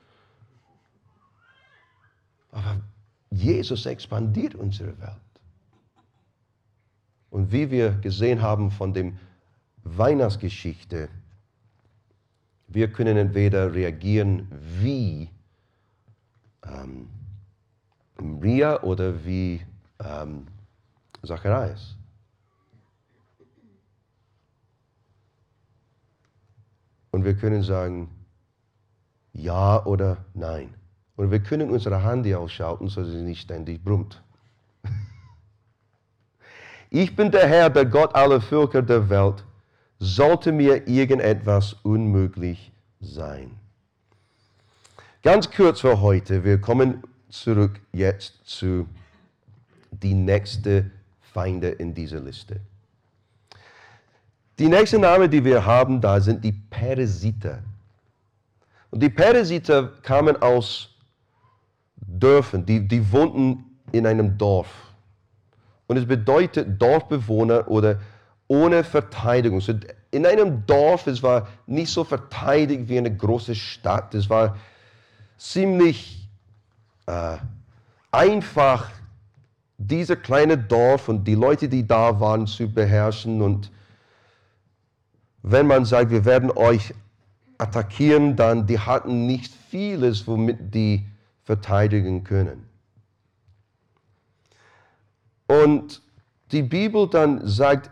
Aber 2.57 2.81
Jesus 3.29 3.85
expandiert 3.85 4.55
unsere 4.55 4.99
Welt. 4.99 5.21
Und 7.29 7.51
wie 7.51 7.69
wir 7.69 7.91
gesehen 7.91 8.41
haben 8.41 8.71
von 8.71 8.95
dem 8.95 9.19
Weihnachtsgeschichte, 9.83 11.07
wir 12.67 12.91
können 12.91 13.15
entweder 13.15 13.73
reagieren 13.75 14.47
wie 14.81 15.29
ähm, 16.65 17.07
Maria 18.19 18.81
oder 18.81 19.23
wie 19.23 19.61
ähm, 20.03 20.47
Zacharias. 21.23 21.95
Und 27.11 27.23
wir 27.23 27.35
können 27.35 27.61
sagen, 27.61 28.09
ja 29.33 29.85
oder 29.85 30.17
nein. 30.33 30.73
Und 31.17 31.31
wir 31.31 31.39
können 31.39 31.71
unsere 31.71 32.03
Hand 32.03 32.31
ausschalten, 32.33 32.87
so 32.87 33.03
sie 33.03 33.17
nicht 33.17 33.41
ständig 33.41 33.83
brummt. 33.83 34.21
Ich 36.89 37.13
bin 37.17 37.29
der 37.31 37.45
Herr, 37.49 37.69
der 37.69 37.83
Gott 37.83 38.15
aller 38.15 38.39
Völker 38.39 38.81
der 38.81 39.09
Welt. 39.09 39.43
Sollte 39.99 40.53
mir 40.53 40.87
irgendetwas 40.87 41.73
unmöglich 41.83 42.71
sein? 43.01 43.51
Ganz 45.21 45.51
kurz 45.51 45.81
für 45.81 45.99
heute. 45.99 46.45
Wir 46.45 46.61
kommen 46.61 47.03
zurück 47.27 47.81
jetzt 47.91 48.39
zu 48.45 48.87
die 49.91 50.13
nächste 50.13 50.89
Feinde 51.33 51.67
in 51.71 51.93
dieser 51.93 52.21
Liste. 52.21 52.61
Die 54.59 54.69
nächste 54.69 54.97
Name, 54.97 55.27
die 55.27 55.43
wir 55.43 55.65
haben, 55.65 55.99
da 55.99 56.21
sind 56.21 56.41
die 56.41 56.53
Peresiter. 56.53 57.59
Und 58.91 59.03
die 59.03 59.09
Peresiter 59.09 59.91
kamen 60.03 60.41
aus 60.41 60.96
Dörfern, 62.07 62.65
die, 62.65 62.87
die 62.87 63.11
wohnten 63.11 63.65
in 63.91 64.07
einem 64.07 64.37
Dorf. 64.37 64.67
Und 65.87 65.97
es 65.97 66.05
bedeutet 66.05 66.81
Dorfbewohner 66.81 67.67
oder 67.67 67.99
ohne 68.47 68.83
Verteidigung. 68.83 69.61
So 69.61 69.73
in 70.11 70.25
einem 70.25 70.65
Dorf, 70.65 71.07
es 71.07 71.21
war 71.21 71.47
nicht 71.65 71.91
so 71.91 72.03
verteidigt 72.03 72.87
wie 72.87 72.97
eine 72.97 73.15
große 73.15 73.55
Stadt. 73.55 74.15
Es 74.15 74.29
war 74.29 74.57
ziemlich 75.37 76.27
äh, 77.05 77.37
einfach 78.11 78.89
diese 79.77 80.17
kleine 80.17 80.57
Dorf 80.57 81.07
und 81.07 81.25
die 81.25 81.35
Leute, 81.35 81.69
die 81.69 81.85
da 81.85 82.19
waren, 82.19 82.47
zu 82.47 82.67
beherrschen. 82.67 83.41
Und 83.41 83.71
wenn 85.43 85.67
man 85.67 85.85
sagt, 85.85 86.09
wir 86.09 86.25
werden 86.25 86.51
euch 86.51 86.93
attackieren, 87.57 88.35
dann 88.35 88.65
die 88.65 88.79
hatten 88.79 89.25
nicht 89.25 89.53
vieles, 89.69 90.27
womit 90.27 90.73
die 90.73 91.05
verteidigen 91.47 92.25
können. 92.25 92.67
Und 95.47 96.01
die 96.51 96.61
Bibel 96.61 97.07
dann 97.07 97.47
sagt, 97.47 97.89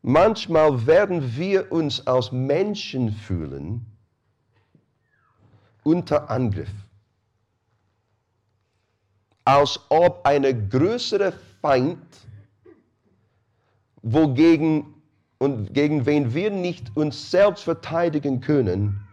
manchmal 0.00 0.86
werden 0.86 1.36
wir 1.36 1.70
uns 1.70 2.06
als 2.06 2.32
Menschen 2.32 3.12
fühlen 3.12 3.84
unter 5.82 6.30
Angriff. 6.30 6.72
Als 9.44 9.78
ob 9.90 10.24
eine 10.24 10.54
größere 10.68 11.34
Feind, 11.60 11.98
wogegen 14.00 14.94
und 15.36 15.74
gegen 15.74 16.06
wen 16.06 16.32
wir 16.32 16.50
nicht 16.50 16.96
uns 16.96 17.30
selbst 17.30 17.64
verteidigen 17.64 18.40
können, 18.40 19.06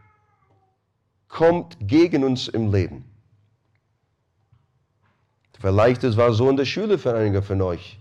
kommt 1.28 1.76
gegen 1.82 2.24
uns 2.24 2.48
im 2.48 2.72
Leben. 2.72 3.17
Vielleicht 5.60 6.04
es 6.04 6.16
war 6.18 6.34
so 6.34 6.50
in 6.50 6.58
der 6.58 6.66
Schule 6.66 6.98
für 6.98 7.16
einige 7.16 7.42
von 7.42 7.62
euch. 7.62 8.00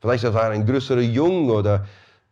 Vielleicht 0.00 0.24
es 0.24 0.32
war 0.34 0.50
ein 0.50 0.64
größerer 0.64 1.00
Jung 1.00 1.50
oder 1.50 1.86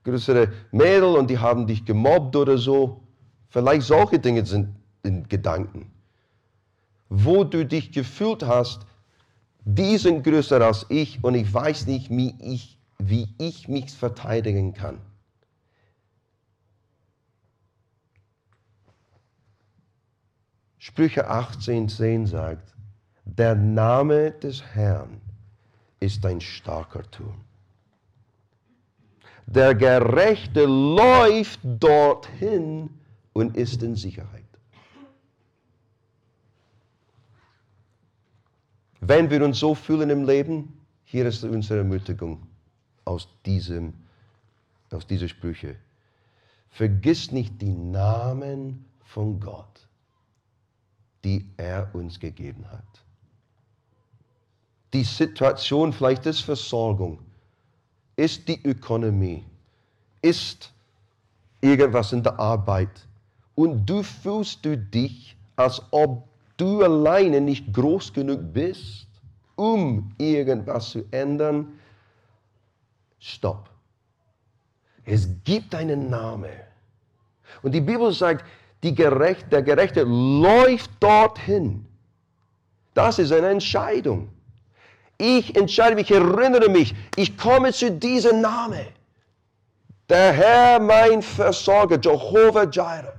größere 0.04 0.52
Mädel 0.70 1.16
und 1.16 1.28
die 1.28 1.38
haben 1.38 1.66
dich 1.66 1.84
gemobbt 1.84 2.36
oder 2.36 2.56
so. 2.56 3.02
Vielleicht 3.48 3.86
solche 3.86 4.18
Dinge 4.18 4.44
sind 4.44 4.74
in 5.02 5.28
Gedanken. 5.28 5.90
Wo 7.08 7.44
du 7.44 7.64
dich 7.64 7.92
gefühlt 7.92 8.42
hast, 8.42 8.86
die 9.64 9.96
sind 9.98 10.22
größer 10.24 10.60
als 10.60 10.86
ich 10.88 11.22
und 11.22 11.34
ich 11.34 11.52
weiß 11.52 11.86
nicht, 11.86 12.10
wie 12.10 12.34
ich, 12.40 12.78
wie 12.98 13.28
ich 13.38 13.68
mich 13.68 13.90
verteidigen 13.92 14.74
kann. 14.74 14.98
Sprüche 20.78 21.30
18,10 21.30 22.26
sagt, 22.26 22.73
der 23.24 23.54
Name 23.54 24.32
des 24.32 24.62
Herrn 24.74 25.20
ist 26.00 26.24
ein 26.26 26.40
starker 26.40 27.02
Turm. 27.10 27.40
Der 29.46 29.74
Gerechte 29.74 30.64
läuft 30.64 31.60
dorthin 31.62 32.90
und 33.32 33.56
ist 33.56 33.82
in 33.82 33.96
Sicherheit. 33.96 34.42
Wenn 39.00 39.28
wir 39.28 39.44
uns 39.44 39.58
so 39.58 39.74
fühlen 39.74 40.08
im 40.08 40.24
Leben, 40.24 40.80
hier 41.04 41.26
ist 41.26 41.44
unsere 41.44 41.80
Ermutigung 41.80 42.46
aus, 43.04 43.28
diesem, 43.44 43.92
aus 44.90 45.06
dieser 45.06 45.28
Sprüche. 45.28 45.76
Vergiss 46.70 47.30
nicht 47.30 47.60
die 47.60 47.74
Namen 47.74 48.86
von 49.02 49.38
Gott, 49.38 49.86
die 51.22 51.46
er 51.58 51.94
uns 51.94 52.18
gegeben 52.18 52.66
hat 52.70 53.03
die 54.94 55.02
Situation 55.02 55.92
vielleicht 55.92 56.24
ist 56.24 56.40
Versorgung, 56.40 57.18
ist 58.16 58.46
die 58.46 58.64
Ökonomie, 58.64 59.44
ist 60.22 60.72
irgendwas 61.60 62.12
in 62.12 62.22
der 62.22 62.38
Arbeit 62.38 63.06
und 63.56 63.84
du 63.84 64.02
fühlst 64.04 64.64
du 64.64 64.78
dich, 64.78 65.36
als 65.56 65.82
ob 65.90 66.28
du 66.56 66.82
alleine 66.82 67.40
nicht 67.40 67.72
groß 67.72 68.12
genug 68.12 68.52
bist, 68.52 69.08
um 69.56 70.12
irgendwas 70.18 70.90
zu 70.90 71.04
ändern, 71.10 71.72
stopp. 73.18 73.68
Es 75.04 75.28
gibt 75.44 75.74
einen 75.74 76.08
Namen. 76.08 76.50
Und 77.62 77.72
die 77.72 77.80
Bibel 77.80 78.12
sagt, 78.12 78.44
die 78.82 78.94
Gerecht, 78.94 79.50
der 79.52 79.62
Gerechte 79.62 80.02
läuft 80.04 80.90
dorthin. 81.00 81.84
Das 82.94 83.18
ist 83.18 83.32
eine 83.32 83.48
Entscheidung. 83.48 84.28
Ich 85.18 85.56
entscheide 85.56 85.94
mich, 85.94 86.10
erinnere 86.10 86.68
mich, 86.68 86.94
ich 87.16 87.36
komme 87.36 87.72
zu 87.72 87.90
diesem 87.90 88.40
Namen. 88.40 88.86
Der 90.08 90.32
Herr, 90.32 90.80
mein 90.80 91.22
Versorger, 91.22 91.98
Jehovah 92.00 92.64
Jireh. 92.64 93.12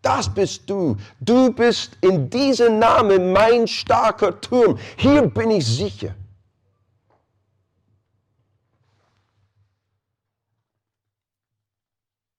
Das 0.00 0.32
bist 0.32 0.70
du. 0.70 0.96
Du 1.20 1.52
bist 1.52 1.98
in 2.00 2.30
diesem 2.30 2.78
Namen 2.78 3.32
mein 3.32 3.66
starker 3.66 4.40
Turm. 4.40 4.78
Hier 4.96 5.22
bin 5.22 5.50
ich 5.50 5.66
sicher. 5.66 6.14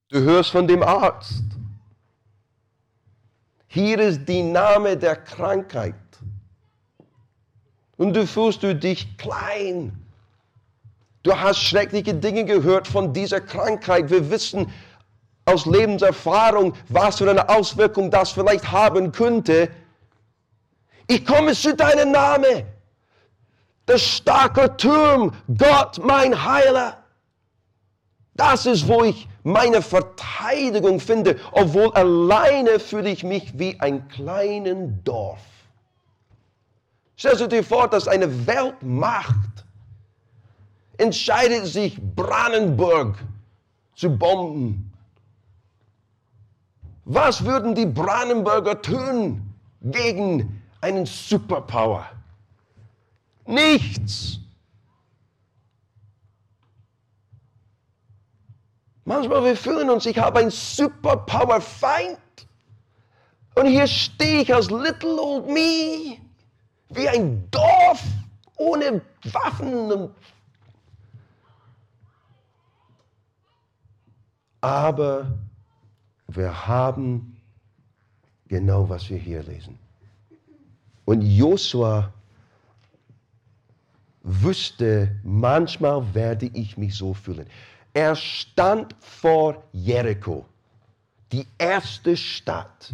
Du 0.07 0.19
hörst 0.19 0.49
von 0.49 0.67
dem 0.67 0.81
Arzt. 0.81 1.43
Hier 3.67 3.99
ist 3.99 4.25
die 4.25 4.41
Name 4.41 4.97
der 4.97 5.15
Krankheit. 5.17 5.93
Und 7.99 8.13
du 8.13 8.25
fühlst 8.25 8.63
du 8.63 8.73
dich 8.73 9.17
klein. 9.17 9.91
Du 11.23 11.37
hast 11.37 11.59
schreckliche 11.59 12.13
Dinge 12.13 12.45
gehört 12.45 12.87
von 12.87 13.11
dieser 13.11 13.41
Krankheit. 13.41 14.09
Wir 14.09 14.31
wissen 14.31 14.71
aus 15.43 15.65
Lebenserfahrung, 15.65 16.75
was 16.87 17.17
für 17.17 17.29
eine 17.29 17.49
Auswirkung 17.49 18.09
das 18.09 18.31
vielleicht 18.31 18.71
haben 18.71 19.11
könnte. 19.11 19.67
Ich 21.07 21.25
komme 21.25 21.51
zu 21.53 21.75
deinem 21.75 22.13
Namen. 22.13 22.63
Der 23.85 23.97
starke 23.97 24.77
Turm, 24.77 25.33
Gott, 25.57 25.99
mein 26.01 26.45
Heiler. 26.45 27.03
Das 28.35 28.65
ist, 28.65 28.87
wo 28.87 29.03
ich 29.03 29.27
meine 29.43 29.81
Verteidigung 29.81 31.01
finde, 31.01 31.35
obwohl 31.51 31.91
alleine 31.95 32.79
fühle 32.79 33.09
ich 33.09 33.25
mich 33.25 33.59
wie 33.59 33.77
ein 33.81 34.07
kleines 34.07 34.87
Dorf. 35.03 35.48
Stellst 37.19 37.41
du 37.41 37.47
dir 37.47 37.65
vor, 37.65 37.89
dass 37.89 38.07
eine 38.07 38.47
Weltmacht 38.47 39.65
entscheidet 40.97 41.65
sich, 41.65 41.99
Brandenburg 42.15 43.17
zu 43.93 44.09
bomben. 44.09 44.93
Was 47.03 47.43
würden 47.43 47.75
die 47.75 47.85
Brandenburger 47.85 48.81
tun 48.81 49.53
gegen 49.81 50.63
einen 50.79 51.05
Superpower? 51.05 52.05
Nichts. 53.45 54.39
Manchmal 59.03 59.43
wir 59.43 59.57
fühlen 59.57 59.89
uns, 59.89 60.05
ich 60.05 60.17
habe 60.17 60.39
einen 60.39 60.51
Superpower-Feind. 60.51 62.17
Und 63.55 63.65
hier 63.65 63.87
stehe 63.87 64.43
ich 64.43 64.53
als 64.53 64.69
Little 64.69 65.19
Old 65.19 65.47
Me 65.47 66.28
wie 66.89 67.07
ein 67.07 67.49
Dorf 67.51 68.03
ohne 68.57 69.01
Waffen. 69.23 70.09
Aber 74.61 75.37
wir 76.27 76.67
haben 76.67 77.37
genau, 78.47 78.89
was 78.89 79.09
wir 79.09 79.17
hier 79.17 79.43
lesen. 79.43 79.77
Und 81.05 81.21
Josua 81.21 82.11
wusste, 84.21 85.15
manchmal 85.23 86.13
werde 86.13 86.47
ich 86.47 86.77
mich 86.77 86.95
so 86.95 87.13
fühlen. 87.13 87.47
Er 87.93 88.15
stand 88.15 88.95
vor 88.99 89.63
Jericho, 89.71 90.45
die 91.31 91.47
erste 91.57 92.15
Stadt, 92.17 92.93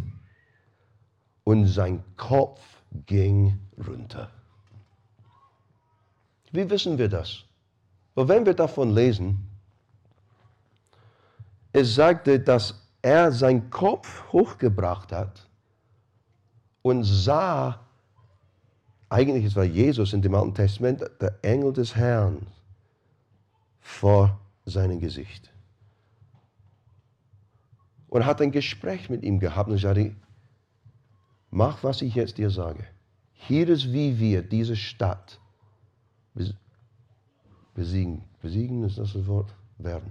und 1.46 1.66
sein 1.68 2.02
Kopf 2.16 2.60
ging 3.06 3.58
runter. 3.86 4.30
Wie 6.52 6.68
wissen 6.70 6.96
wir 6.96 7.08
das? 7.08 7.44
Weil 8.14 8.28
wenn 8.28 8.46
wir 8.46 8.54
davon 8.54 8.94
lesen, 8.94 9.46
es 11.72 11.94
sagte, 11.94 12.40
dass 12.40 12.74
er 13.02 13.30
seinen 13.30 13.68
Kopf 13.70 14.32
hochgebracht 14.32 15.12
hat 15.12 15.46
und 16.82 17.04
sah, 17.04 17.80
eigentlich 19.08 19.44
es 19.44 19.54
war 19.54 19.64
Jesus 19.64 20.12
in 20.12 20.22
dem 20.22 20.34
Alten 20.34 20.54
Testament, 20.54 21.04
der 21.20 21.38
Engel 21.42 21.72
des 21.72 21.94
Herrn 21.94 22.46
vor 23.80 24.40
seinem 24.64 24.98
Gesicht. 24.98 25.52
Und 28.08 28.24
hat 28.24 28.40
ein 28.40 28.50
Gespräch 28.50 29.10
mit 29.10 29.22
ihm 29.22 29.38
gehabt 29.38 29.68
und 29.68 29.78
sagte, 29.78 30.16
mach, 31.50 31.82
was 31.82 32.02
ich 32.02 32.14
jetzt 32.14 32.38
dir 32.38 32.50
sage. 32.50 32.84
Hier 33.32 33.68
ist, 33.68 33.92
wie 33.92 34.18
wir 34.18 34.42
diese 34.42 34.76
Stadt 34.76 35.38
besiegen. 37.74 38.24
Besiegen 38.42 38.84
ist 38.84 38.98
das 38.98 39.14
Wort? 39.26 39.54
Werden. 39.78 40.10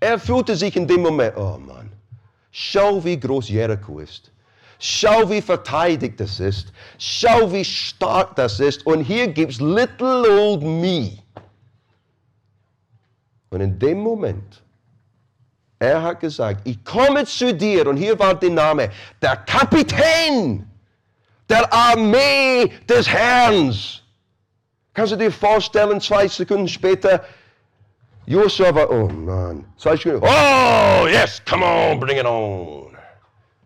Er 0.00 0.18
fühlte 0.18 0.54
sich 0.54 0.76
in 0.76 0.86
dem 0.86 1.02
Moment, 1.02 1.36
oh 1.36 1.58
Mann, 1.58 1.90
schau, 2.52 3.04
wie 3.04 3.18
groß 3.18 3.48
Jericho 3.48 3.98
ist. 3.98 4.30
Schau, 4.78 5.30
wie 5.30 5.40
verteidigt 5.40 6.20
das 6.20 6.40
ist. 6.40 6.72
Schau, 6.98 7.50
wie 7.52 7.64
stark 7.64 8.36
das 8.36 8.60
ist. 8.60 8.84
Und 8.86 9.02
hier 9.02 9.28
gibt 9.28 9.52
es 9.52 9.60
little 9.60 10.28
old 10.28 10.62
me. 10.62 11.18
Und 13.50 13.60
in 13.60 13.78
dem 13.78 13.98
Moment, 14.00 14.63
er 15.84 16.02
hat 16.02 16.20
gesagt, 16.20 16.60
ich 16.64 16.84
komme 16.84 17.24
zu 17.24 17.54
dir, 17.54 17.86
und 17.86 17.96
hier 17.96 18.18
war 18.18 18.34
der 18.34 18.50
Name, 18.50 18.90
der 19.20 19.36
Kapitän 19.36 20.68
der 21.48 21.72
Armee 21.72 22.70
des 22.88 23.08
Herrn. 23.08 23.74
Kannst 24.94 25.12
du 25.12 25.16
dir 25.16 25.30
vorstellen, 25.30 26.00
zwei 26.00 26.28
Sekunden 26.28 26.68
später, 26.68 27.24
Josua 28.26 28.74
war, 28.74 28.90
oh 28.90 29.08
Mann, 29.08 29.64
zwei 29.76 29.96
Sekunden, 29.96 30.22
oh 30.22 31.06
yes, 31.06 31.42
come 31.44 31.64
on, 31.64 32.00
bring 32.00 32.18
it 32.18 32.24
on. 32.26 32.96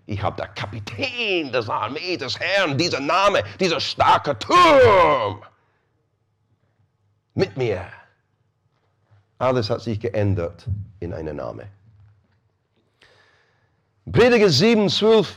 Ich 0.06 0.22
habe 0.22 0.36
der 0.36 0.48
Kapitän 0.48 1.52
des 1.52 1.68
Armee 1.68 2.16
des 2.16 2.38
Herrn, 2.40 2.78
dieser 2.78 3.00
Name, 3.00 3.42
dieser 3.60 3.78
starke 3.78 4.38
Turm 4.38 5.42
mit 7.34 7.56
mir. 7.56 7.84
Alles 9.38 9.70
hat 9.70 9.82
sich 9.82 10.00
geändert 10.00 10.66
in 11.00 11.12
einen 11.12 11.36
Name. 11.36 11.68
Prediger 14.12 14.48
7, 14.48 14.88
12. 14.88 15.36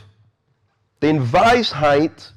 Denn 1.01 1.33
Weisheit 1.33 2.33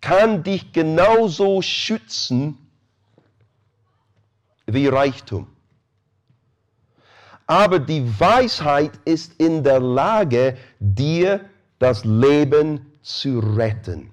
kann 0.00 0.42
dich 0.42 0.72
genauso 0.72 1.60
schützen 1.60 2.58
wie 4.66 4.86
Reichtum. 4.86 5.46
Aber 7.46 7.78
die 7.78 8.18
Weisheit 8.18 8.92
ist 9.04 9.34
in 9.40 9.62
der 9.62 9.80
Lage, 9.80 10.56
dir 10.78 11.40
das 11.78 12.04
Leben 12.04 12.86
zu 13.02 13.38
retten. 13.40 14.10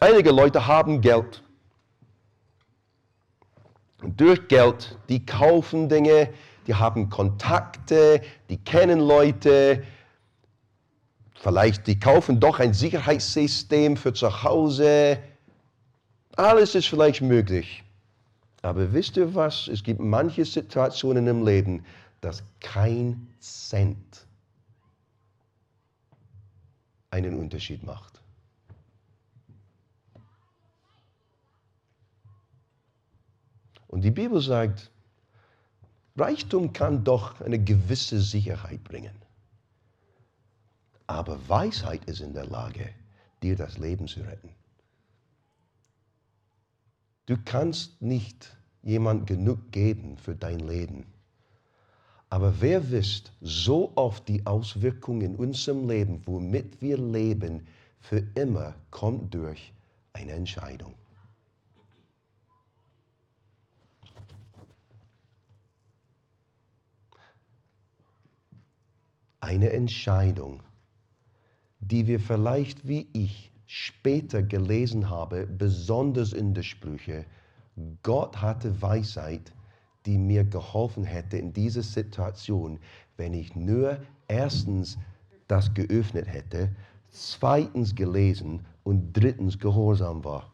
Einige 0.00 0.30
Leute 0.30 0.66
haben 0.66 1.00
Geld. 1.00 1.42
Und 4.02 4.20
durch 4.20 4.48
Geld, 4.48 4.98
die 5.08 5.24
kaufen 5.24 5.88
Dinge, 5.88 6.30
die 6.66 6.74
haben 6.74 7.10
Kontakte, 7.10 8.22
die 8.48 8.58
kennen 8.58 9.00
Leute, 9.00 9.84
vielleicht 11.34 11.86
die 11.86 11.98
kaufen 11.98 12.40
doch 12.40 12.58
ein 12.60 12.72
Sicherheitssystem 12.72 13.96
für 13.96 14.12
zu 14.14 14.42
Hause. 14.42 15.18
Alles 16.36 16.74
ist 16.74 16.86
vielleicht 16.86 17.20
möglich. 17.20 17.84
Aber 18.62 18.92
wisst 18.92 19.16
ihr 19.18 19.34
was? 19.34 19.68
Es 19.68 19.82
gibt 19.82 20.00
manche 20.00 20.44
Situationen 20.44 21.26
im 21.26 21.44
Leben, 21.44 21.84
dass 22.22 22.42
kein 22.60 23.28
Cent 23.38 24.26
einen 27.10 27.38
Unterschied 27.38 27.82
macht. 27.82 28.22
Und 33.86 34.00
die 34.00 34.10
Bibel 34.10 34.40
sagt, 34.40 34.90
Reichtum 36.16 36.72
kann 36.72 37.02
doch 37.02 37.40
eine 37.40 37.58
gewisse 37.58 38.20
Sicherheit 38.20 38.84
bringen. 38.84 39.14
Aber 41.06 41.48
Weisheit 41.48 42.04
ist 42.04 42.20
in 42.20 42.32
der 42.32 42.46
Lage, 42.46 42.88
dir 43.42 43.56
das 43.56 43.78
Leben 43.78 44.06
zu 44.06 44.20
retten. 44.20 44.50
Du 47.26 47.36
kannst 47.44 48.00
nicht 48.00 48.56
jemand 48.82 49.26
genug 49.26 49.72
geben 49.72 50.16
für 50.16 50.34
dein 50.34 50.60
Leben. 50.60 51.06
Aber 52.30 52.60
wer 52.60 52.90
wisst 52.90 53.32
so 53.40 53.92
oft 53.96 54.28
die 54.28 54.46
Auswirkungen 54.46 55.22
in 55.22 55.36
unserem 55.36 55.88
Leben, 55.88 56.22
womit 56.26 56.80
wir 56.80 56.98
leben, 56.98 57.66
für 58.00 58.22
immer 58.34 58.74
kommt 58.90 59.34
durch 59.34 59.72
eine 60.12 60.32
Entscheidung. 60.32 60.94
Eine 69.44 69.70
Entscheidung, 69.70 70.62
die 71.78 72.06
wir 72.06 72.18
vielleicht 72.18 72.88
wie 72.88 73.08
ich 73.12 73.52
später 73.66 74.42
gelesen 74.42 75.10
habe, 75.10 75.46
besonders 75.46 76.32
in 76.32 76.54
der 76.54 76.62
Sprüche. 76.62 77.26
Gott 78.02 78.40
hatte 78.40 78.80
Weisheit, 78.80 79.52
die 80.06 80.16
mir 80.16 80.44
geholfen 80.44 81.04
hätte 81.04 81.36
in 81.36 81.52
dieser 81.52 81.82
Situation, 81.82 82.78
wenn 83.16 83.34
ich 83.34 83.54
nur 83.54 83.98
erstens 84.28 84.98
das 85.46 85.72
geöffnet 85.74 86.26
hätte, 86.26 86.74
zweitens 87.10 87.94
gelesen 87.94 88.64
und 88.82 89.12
drittens 89.12 89.58
gehorsam 89.58 90.24
war. 90.24 90.50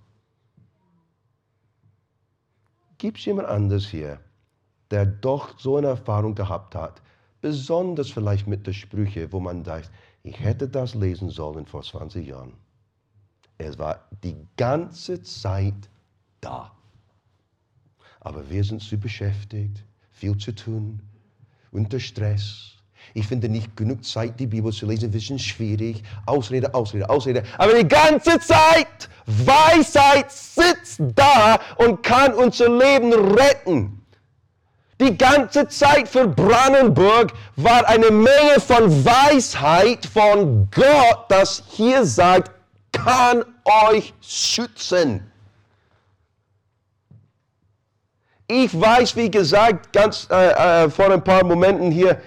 Gibt 2.98 3.18
es 3.18 3.24
jemand 3.24 3.48
anders 3.48 3.86
hier, 3.86 4.20
der 4.90 5.06
doch 5.06 5.58
so 5.58 5.76
eine 5.76 5.88
Erfahrung 5.88 6.34
gehabt 6.34 6.74
hat, 6.74 7.00
Besonders 7.40 8.10
vielleicht 8.10 8.46
mit 8.46 8.66
den 8.66 8.74
Sprüchen, 8.74 9.32
wo 9.32 9.40
man 9.40 9.64
sagt, 9.64 9.90
ich 10.22 10.38
hätte 10.40 10.68
das 10.68 10.94
lesen 10.94 11.30
sollen 11.30 11.66
vor 11.66 11.82
20 11.82 12.26
Jahren. 12.26 12.52
Es 13.56 13.78
war 13.78 14.04
die 14.22 14.36
ganze 14.56 15.22
Zeit 15.22 15.88
da. 16.40 16.72
Aber 18.20 18.48
wir 18.50 18.62
sind 18.64 18.82
zu 18.82 18.98
beschäftigt, 18.98 19.82
viel 20.10 20.36
zu 20.36 20.54
tun, 20.54 21.00
unter 21.72 21.98
Stress. 21.98 22.74
Ich 23.14 23.26
finde 23.26 23.48
nicht 23.48 23.76
genug 23.76 24.04
Zeit, 24.04 24.38
die 24.38 24.46
Bibel 24.46 24.72
zu 24.72 24.86
lesen, 24.86 25.06
ein 25.06 25.10
bisschen 25.10 25.38
schwierig. 25.38 26.02
Ausrede, 26.26 26.74
Ausrede, 26.74 27.08
Ausrede. 27.08 27.42
Aber 27.56 27.74
die 27.74 27.88
ganze 27.88 28.38
Zeit, 28.40 29.08
Weisheit 29.26 30.30
sitzt 30.30 31.00
da 31.14 31.58
und 31.76 32.02
kann 32.02 32.34
unser 32.34 32.68
Leben 32.68 33.12
retten. 33.12 34.02
Die 35.00 35.16
ganze 35.16 35.66
Zeit 35.66 36.08
für 36.08 36.28
Brandenburg 36.28 37.32
war 37.56 37.88
eine 37.88 38.10
Menge 38.10 38.60
von 38.60 39.02
Weisheit 39.02 40.04
von 40.04 40.68
Gott, 40.70 41.24
das 41.30 41.62
hier 41.68 42.04
sagt, 42.04 42.50
kann 42.92 43.42
euch 43.64 44.12
schützen. 44.20 45.32
Ich 48.46 48.78
weiß, 48.78 49.16
wie 49.16 49.30
gesagt, 49.30 49.90
ganz 49.94 50.28
äh, 50.30 50.84
äh, 50.84 50.90
vor 50.90 51.10
ein 51.10 51.24
paar 51.24 51.44
Momenten 51.44 51.90
hier, 51.90 52.20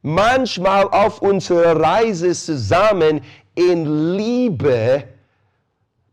manchmal 0.00 0.84
auf 0.84 1.20
unserer 1.20 1.78
Reise 1.78 2.32
zusammen 2.32 3.20
in 3.54 4.16
Liebe 4.16 5.04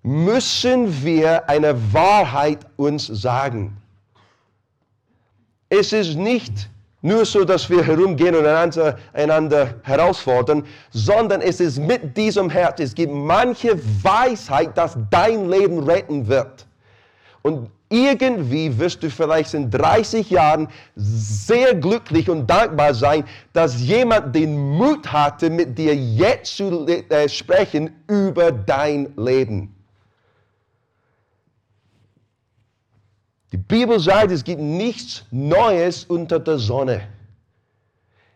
müssen 0.03 1.05
wir 1.05 1.47
eine 1.47 1.93
Wahrheit 1.93 2.59
uns 2.75 3.07
sagen. 3.07 3.80
Es 5.73 5.93
ist 5.93 6.17
nicht 6.17 6.69
nur 7.01 7.23
so, 7.23 7.45
dass 7.45 7.69
wir 7.69 7.81
herumgehen 7.81 8.35
und 8.35 8.45
einander, 8.45 8.97
einander 9.13 9.75
herausfordern, 9.83 10.65
sondern 10.91 11.39
es 11.39 11.61
ist 11.61 11.79
mit 11.79 12.17
diesem 12.17 12.49
Herz. 12.49 12.81
Es 12.81 12.93
gibt 12.93 13.13
manche 13.13 13.79
Weisheit, 14.03 14.77
dass 14.77 14.97
dein 15.09 15.49
Leben 15.49 15.79
retten 15.79 16.27
wird. 16.27 16.65
Und 17.41 17.69
irgendwie 17.87 18.77
wirst 18.77 19.01
du 19.01 19.09
vielleicht 19.09 19.53
in 19.53 19.71
30 19.71 20.29
Jahren 20.29 20.67
sehr 20.95 21.73
glücklich 21.73 22.29
und 22.29 22.47
dankbar 22.47 22.93
sein, 22.93 23.23
dass 23.53 23.79
jemand 23.79 24.35
den 24.35 24.57
Mut 24.57 25.09
hatte, 25.09 25.49
mit 25.49 25.77
dir 25.77 25.95
jetzt 25.95 26.57
zu 26.57 26.85
äh, 26.85 27.29
sprechen 27.29 27.95
über 28.09 28.51
dein 28.51 29.13
Leben. 29.15 29.73
Die 33.51 33.57
Bibel 33.57 33.99
sagt, 33.99 34.31
es 34.31 34.43
gibt 34.43 34.61
nichts 34.61 35.25
Neues 35.31 36.05
unter 36.05 36.39
der 36.39 36.57
Sonne. 36.57 37.07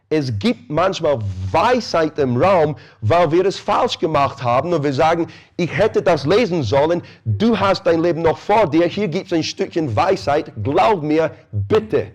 Es 0.10 0.38
gibt 0.38 0.70
manchmal 0.70 1.20
Weisheit 1.52 2.20
im 2.20 2.38
Raum, 2.38 2.76
weil 3.02 3.32
wir 3.32 3.46
es 3.46 3.58
falsch 3.58 3.98
gemacht 3.98 4.44
haben 4.44 4.72
und 4.74 4.84
wir 4.84 4.94
sagen, 4.94 5.28
ich 5.58 5.76
hätte 5.76 6.02
das 6.02 6.26
lesen 6.26 6.62
sollen, 6.64 7.02
du 7.24 7.60
hast 7.60 7.88
dein 7.88 8.02
Leben 8.02 8.22
noch 8.22 8.38
vor 8.38 8.70
dir, 8.70 8.86
hier 8.88 9.08
gibt 9.08 9.28
es 9.28 9.34
ein 9.34 9.44
Stückchen 9.44 9.96
Weisheit, 9.96 10.54
glaub 10.64 11.02
mir, 11.02 11.32
bitte. 11.52 12.12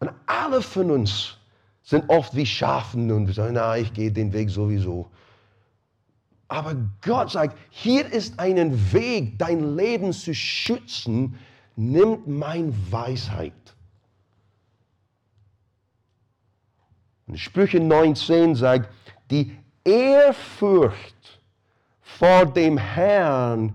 Und 0.00 0.10
alle 0.26 0.60
von 0.60 0.90
uns 0.90 1.38
sind 1.82 2.08
oft 2.08 2.34
wie 2.34 2.44
Schafen 2.44 3.10
und 3.10 3.26
wir 3.26 3.34
sagen, 3.34 3.54
na, 3.54 3.76
ich 3.78 3.92
gehe 3.94 4.12
den 4.12 4.32
Weg 4.32 4.50
sowieso. 4.50 5.08
Aber 6.52 6.76
Gott 7.00 7.30
sagt, 7.30 7.56
hier 7.70 8.12
ist 8.12 8.38
ein 8.38 8.92
Weg, 8.92 9.38
dein 9.38 9.74
Leben 9.74 10.12
zu 10.12 10.34
schützen. 10.34 11.38
Nimm 11.76 12.18
mein 12.26 12.74
Weisheit. 12.92 13.54
Und 17.26 17.38
Sprüche 17.38 17.80
19 17.80 18.54
sagt, 18.54 18.90
die 19.30 19.56
Ehrfurcht 19.82 21.40
vor 22.02 22.44
dem 22.44 22.76
Herrn 22.76 23.72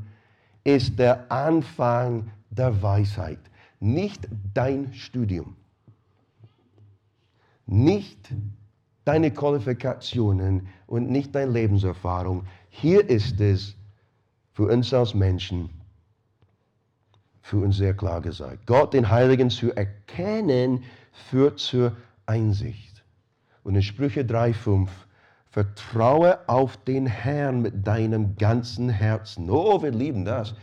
ist 0.64 1.00
der 1.00 1.32
Anfang 1.32 2.32
der 2.52 2.80
Weisheit, 2.84 3.40
nicht 3.80 4.28
dein 4.54 4.94
Studium, 4.94 5.56
nicht 7.66 8.30
deine 9.08 9.32
Qualifikationen 9.32 10.68
und 10.86 11.10
nicht 11.10 11.34
deine 11.34 11.52
Lebenserfahrung. 11.52 12.46
Hier 12.80 13.10
ist 13.10 13.42
es 13.42 13.76
für 14.54 14.68
uns 14.68 14.94
als 14.94 15.16
Menschen. 15.16 15.70
für 17.42 17.58
uns 17.58 17.78
sehr 17.78 17.94
klar 17.94 18.20
gesagt. 18.20 18.68
Gott, 18.68 18.94
den 18.94 19.10
Heiligen 19.10 19.50
zu 19.50 19.72
erkennen, 19.72 20.84
führt 21.30 21.60
zur 21.60 21.96
Einsicht. 22.26 23.04
Und 23.64 23.76
in 23.76 23.82
Sprüche 23.82 24.24
3,5 24.24 24.90
Vertraue 25.50 26.38
auf 26.48 26.76
den 26.76 27.06
Herrn 27.08 27.62
mit 27.62 27.88
deinem 27.88 28.36
ganzen 28.36 28.90
Herzen. 28.90 29.50
Oh, 29.50 29.82
wir 29.82 29.92
lieben 29.92 30.26
das. 30.26 30.56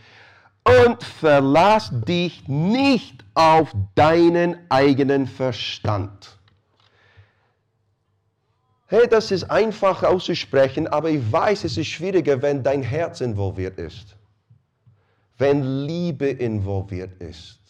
Und 0.85 1.03
verlass 1.03 1.91
dich 2.07 2.47
nicht 2.49 3.25
auf 3.33 3.75
deinen 3.95 4.59
eigenen 4.69 5.27
Verstand. 5.27 6.39
Hey, 8.87 9.09
das 9.09 9.31
ist 9.31 9.45
einfach 9.45 10.03
auszusprechen, 10.03 10.87
aber 10.87 11.11
ich 11.11 11.33
weiß, 11.33 11.65
es 11.65 11.79
ist 11.79 11.87
schwieriger, 11.87 12.41
wenn 12.43 12.63
dein 12.63 12.83
Herz 12.83 13.21
involviert 13.21 13.79
ist. 13.79 14.15
Wenn 15.39 15.87
Liebe 15.87 16.29
involviert 16.29 17.21
ist. 17.21 17.61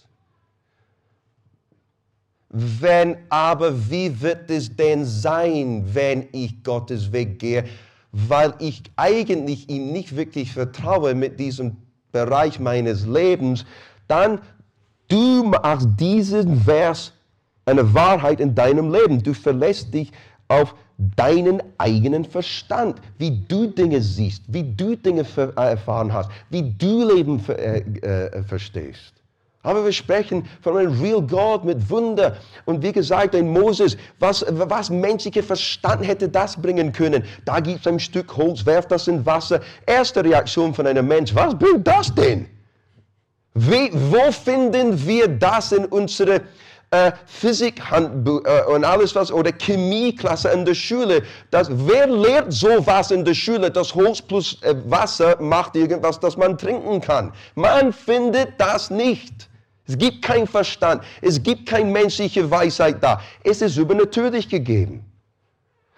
Wenn 2.48 3.16
aber, 3.30 3.90
wie 3.90 4.20
wird 4.20 4.50
es 4.50 4.74
denn 4.74 5.04
sein, 5.04 5.84
wenn 5.92 6.28
ich 6.32 6.62
Gottes 6.62 7.10
Weg 7.12 7.38
gehe, 7.38 7.64
weil 8.12 8.54
ich 8.58 8.82
eigentlich 8.96 9.68
ihm 9.68 9.92
nicht 9.92 10.14
wirklich 10.14 10.52
vertraue 10.52 11.14
mit 11.14 11.40
diesem 11.40 11.76
Bereich 12.12 12.60
meines 12.60 13.06
Lebens, 13.06 13.64
dann 14.06 14.40
du 15.08 15.44
machst 15.44 15.88
diesen 15.98 16.60
Vers 16.62 17.12
eine 17.66 17.92
Wahrheit 17.92 18.38
in 18.38 18.54
deinem 18.54 18.92
Leben. 18.92 19.22
Du 19.22 19.34
verlässt 19.34 19.92
dich 19.92 20.12
auf 20.48 20.74
deinen 21.16 21.62
eigenen 21.78 22.24
Verstand, 22.24 23.00
wie 23.18 23.30
du 23.48 23.66
Dinge 23.66 24.00
siehst, 24.00 24.42
wie 24.48 24.62
du 24.62 24.96
Dinge 24.96 25.26
erfahren 25.56 26.12
hast, 26.12 26.30
wie 26.50 26.62
du 26.62 27.12
Leben 27.12 27.42
äh, 27.48 27.78
äh, 27.78 28.42
verstehst. 28.44 29.14
Aber 29.64 29.82
wir 29.82 29.92
sprechen 29.92 30.46
von 30.60 30.76
einem 30.76 31.00
Real 31.00 31.22
God 31.22 31.64
mit 31.64 31.88
Wunder. 31.88 32.36
Und 32.66 32.82
wie 32.82 32.92
gesagt, 32.92 33.34
ein 33.34 33.50
Moses, 33.50 33.96
was, 34.18 34.44
was 34.50 34.90
menschlicher 34.90 35.42
Verstand 35.42 36.06
hätte 36.06 36.28
das 36.28 36.60
bringen 36.60 36.92
können? 36.92 37.24
Da 37.46 37.60
gibt 37.60 37.80
es 37.80 37.86
ein 37.86 37.98
Stück 37.98 38.36
Holz, 38.36 38.64
werft 38.66 38.90
das 38.90 39.08
in 39.08 39.24
Wasser. 39.24 39.60
Erste 39.86 40.22
Reaktion 40.22 40.74
von 40.74 40.86
einem 40.86 41.08
Mensch, 41.08 41.34
was 41.34 41.58
bringt 41.58 41.86
das 41.86 42.14
denn? 42.14 42.46
Wie, 43.54 43.90
wo 43.92 44.30
finden 44.32 45.06
wir 45.06 45.28
das 45.28 45.72
in 45.72 45.86
unserer 45.86 46.40
äh, 46.90 47.12
Physikhandbuch 47.26 48.42
äh, 48.44 48.72
und 48.72 48.84
alles 48.84 49.14
was, 49.14 49.32
oder 49.32 49.52
Chemieklasse 49.52 50.48
in 50.50 50.64
der 50.64 50.74
Schule? 50.74 51.22
Das, 51.50 51.68
wer 51.70 52.06
lehrt 52.06 52.52
sowas 52.52 53.10
in 53.10 53.24
der 53.24 53.34
Schule, 53.34 53.70
dass 53.70 53.94
Holz 53.94 54.22
plus 54.22 54.62
äh, 54.62 54.74
Wasser 54.86 55.36
macht 55.40 55.76
irgendwas, 55.76 56.20
das 56.20 56.36
man 56.36 56.56
trinken 56.58 57.00
kann? 57.00 57.32
Man 57.54 57.92
findet 57.92 58.52
das 58.58 58.90
nicht. 58.90 59.48
Es 59.86 59.98
gibt 59.98 60.22
keinen 60.22 60.46
Verstand. 60.46 61.02
Es 61.20 61.42
gibt 61.42 61.66
keine 61.66 61.90
menschliche 61.90 62.50
Weisheit 62.50 63.02
da. 63.02 63.20
Es 63.42 63.60
ist 63.60 63.76
übernatürlich 63.76 64.48
gegeben. 64.48 65.04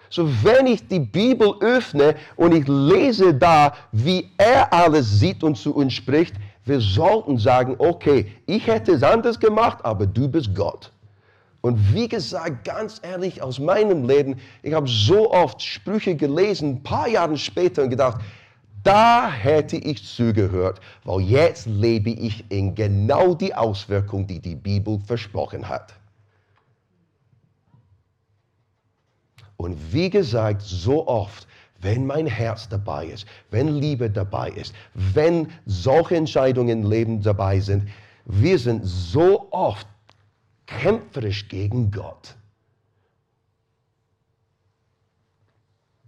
So, 0.09 0.29
wenn 0.43 0.67
ich 0.67 0.87
die 0.87 0.99
Bibel 0.99 1.53
öffne 1.59 2.15
und 2.35 2.53
ich 2.53 2.65
lese 2.67 3.33
da, 3.33 3.73
wie 3.91 4.29
er 4.37 4.71
alles 4.71 5.19
sieht 5.19 5.43
und 5.43 5.57
zu 5.57 5.75
uns 5.75 5.93
spricht, 5.93 6.35
wir 6.67 6.81
sollten 6.81 7.37
sagen, 7.37 7.75
okay, 7.79 8.31
ich 8.45 8.67
hätte 8.67 8.93
es 8.93 9.03
anders 9.03 9.39
gemacht, 9.39 9.79
aber 9.83 10.05
du 10.05 10.27
bist 10.27 10.53
Gott. 10.55 10.91
Und 11.61 11.93
wie 11.93 12.07
gesagt, 12.07 12.63
ganz 12.63 13.01
ehrlich, 13.03 13.41
aus 13.41 13.59
meinem 13.59 14.07
Leben, 14.07 14.39
ich 14.63 14.73
habe 14.73 14.87
so 14.87 15.31
oft 15.31 15.61
Sprüche 15.61 16.15
gelesen, 16.15 16.69
ein 16.69 16.83
paar 16.83 17.07
Jahre 17.07 17.37
später 17.37 17.83
und 17.83 17.89
gedacht, 17.89 18.21
da 18.83 19.29
hätte 19.29 19.75
ich 19.75 20.05
zugehört, 20.05 20.79
weil 21.03 21.21
jetzt 21.21 21.65
lebe 21.65 22.11
ich 22.11 22.45
in 22.49 22.73
genau 22.73 23.33
die 23.33 23.53
Auswirkung, 23.53 24.27
die 24.27 24.39
die 24.39 24.55
Bibel 24.55 24.99
versprochen 25.05 25.67
hat. 25.67 25.93
Und 29.57 29.77
wie 29.91 30.09
gesagt, 30.09 30.61
so 30.61 31.07
oft, 31.07 31.46
wenn 31.81 32.05
mein 32.05 32.27
Herz 32.27 32.67
dabei 32.69 33.07
ist, 33.07 33.25
wenn 33.51 33.67
Liebe 33.67 34.09
dabei 34.09 34.49
ist, 34.49 34.73
wenn 34.93 35.49
solche 35.65 36.15
Entscheidungen 36.15 36.83
im 36.83 36.89
Leben 36.89 37.21
dabei 37.21 37.59
sind, 37.59 37.87
wir 38.25 38.59
sind 38.59 38.81
so 38.83 39.47
oft 39.51 39.87
kämpferisch 40.65 41.47
gegen 41.47 41.91
Gott. 41.91 42.35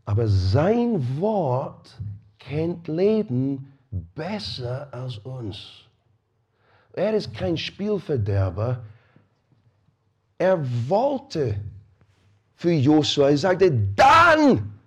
Aber 0.05 0.27
sein 0.27 1.19
Wort 1.19 1.97
kennt 2.39 2.87
Leben 2.87 3.71
besser 3.91 4.87
als 4.91 5.17
uns. 5.19 5.85
Er 6.93 7.13
ist 7.13 7.33
kein 7.33 7.55
Spielverderber. 7.57 8.83
Er 10.37 10.59
wollte 10.89 11.59
für 12.55 12.71
Josua, 12.71 13.29
er 13.29 13.37
sagte, 13.37 13.71
dann 13.95 14.78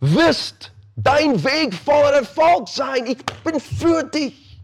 wirst 0.00 0.72
dein 0.96 1.42
Weg 1.44 1.74
voller 1.74 2.18
Erfolg 2.18 2.68
sein. 2.68 3.06
Ich 3.06 3.24
bin 3.44 3.60
für 3.60 4.04
dich. 4.04 4.60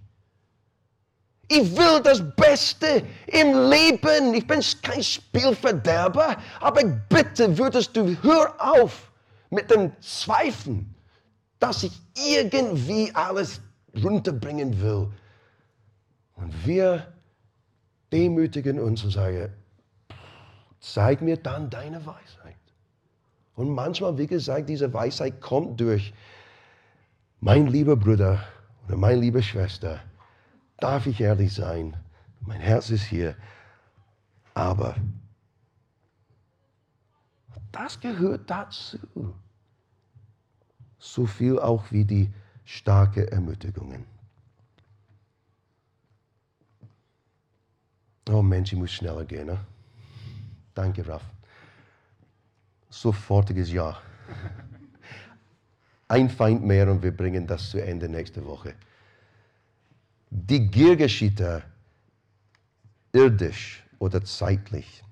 Ich 1.48 1.76
will 1.76 2.00
das 2.02 2.22
Beste 2.36 3.02
im 3.26 3.70
Leben. 3.70 4.34
Ich 4.34 4.46
bin 4.46 4.60
kein 4.82 5.02
Spielverderber, 5.02 6.36
aber 6.60 6.84
bitte 6.84 7.56
würdest 7.56 7.94
du, 7.96 8.16
hör 8.22 8.54
auf 8.58 9.12
mit 9.50 9.70
dem 9.70 9.92
Zweifeln 10.00 10.94
dass 11.64 11.82
ich 11.82 11.98
irgendwie 12.14 13.10
alles 13.14 13.62
runterbringen 14.02 14.82
will. 14.82 15.10
Und 16.34 16.66
wir 16.66 17.10
demütigen 18.12 18.78
uns 18.78 19.02
und 19.02 19.12
sagen, 19.12 19.50
zeig 20.78 21.22
mir 21.22 21.38
dann 21.38 21.70
deine 21.70 22.04
Weisheit. 22.04 22.43
Und 23.56 23.70
manchmal, 23.70 24.18
wie 24.18 24.26
gesagt, 24.26 24.68
diese 24.68 24.92
Weisheit 24.92 25.40
kommt 25.40 25.80
durch, 25.80 26.12
mein 27.40 27.66
lieber 27.66 27.96
Bruder 27.96 28.42
oder 28.86 28.96
meine 28.96 29.20
liebe 29.20 29.42
Schwester, 29.42 30.00
darf 30.78 31.06
ich 31.06 31.20
ehrlich 31.20 31.52
sein, 31.52 31.96
mein 32.40 32.60
Herz 32.60 32.90
ist 32.90 33.04
hier, 33.04 33.36
aber 34.54 34.96
das 37.70 38.00
gehört 38.00 38.50
dazu 38.50 38.98
so 41.04 41.26
viel 41.26 41.58
auch 41.58 41.92
wie 41.92 42.04
die 42.04 42.32
starke 42.64 43.30
Ermutigungen. 43.30 44.06
Oh 48.30 48.40
Mensch, 48.40 48.72
ich 48.72 48.78
muss 48.78 48.92
schneller 48.92 49.24
gehen. 49.26 49.46
Ne? 49.46 49.60
Danke, 50.74 51.06
Raf. 51.06 51.22
Sofortiges 52.94 53.72
Ja. 53.72 53.96
Ein 56.08 56.30
Feind 56.30 56.64
mehr 56.64 56.90
und 56.90 57.02
wir 57.02 57.10
bringen 57.10 57.46
das 57.46 57.70
zu 57.70 57.82
Ende 57.82 58.08
nächste 58.08 58.44
Woche. 58.46 58.74
Die 60.30 60.70
Gier 60.70 60.96
geschieht 60.96 61.42
irdisch 63.12 63.82
oder 63.98 64.22
zeitlich. 64.24 65.02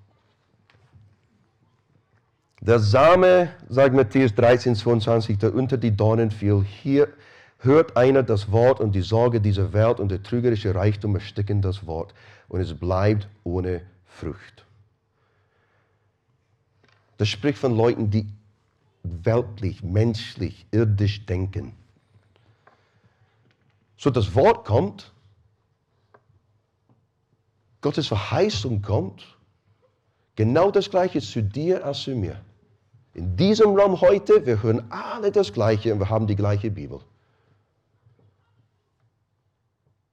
Der 2.61 2.79
Same, 2.79 3.51
sagt 3.69 3.95
Matthäus 3.95 4.33
13, 4.35 4.77
22, 4.77 5.39
der 5.39 5.53
unter 5.53 5.77
die 5.77 5.95
Dornen 5.97 6.31
fiel, 6.31 6.63
hier 6.63 7.09
hört 7.59 7.97
einer 7.97 8.23
das 8.23 8.53
Wort 8.53 8.79
und 8.79 8.93
die 8.93 9.03
Sorge 9.03 9.41
dieser 9.41 9.73
Welt 9.73 9.99
und 9.99 10.11
der 10.11 10.23
trügerische 10.23 10.75
Reichtum 10.75 11.17
ersticken 11.17 11.61
das 11.61 11.85
Wort 11.87 12.15
und 12.49 12.61
es 12.61 12.75
bleibt 12.75 13.29
ohne 13.43 13.83
Frucht. 14.07 14.65
Das 17.23 17.29
spricht 17.29 17.59
von 17.59 17.77
Leuten, 17.77 18.11
die 18.11 18.27
weltlich, 19.05 19.81
menschlich, 19.85 20.67
irdisch 20.73 21.25
denken. 21.25 21.73
So 23.97 24.11
das 24.11 24.35
Wort 24.35 24.65
kommt, 24.65 25.13
Gottes 27.81 28.09
Verheißung 28.09 28.83
kommt, 28.83 29.39
genau 30.35 30.73
das 30.73 30.91
gleiche 30.91 31.21
zu 31.21 31.45
dir 31.45 31.87
als 31.87 32.01
zu 32.01 32.17
mir. 32.17 32.41
In 33.15 33.37
diesem 33.37 33.77
Raum 33.77 34.01
heute, 34.01 34.45
wir 34.45 34.61
hören 34.61 34.83
alle 34.91 35.31
das 35.31 35.53
Gleiche 35.53 35.93
und 35.93 36.01
wir 36.01 36.09
haben 36.09 36.27
die 36.27 36.35
gleiche 36.35 36.73
Bibel. 36.73 36.99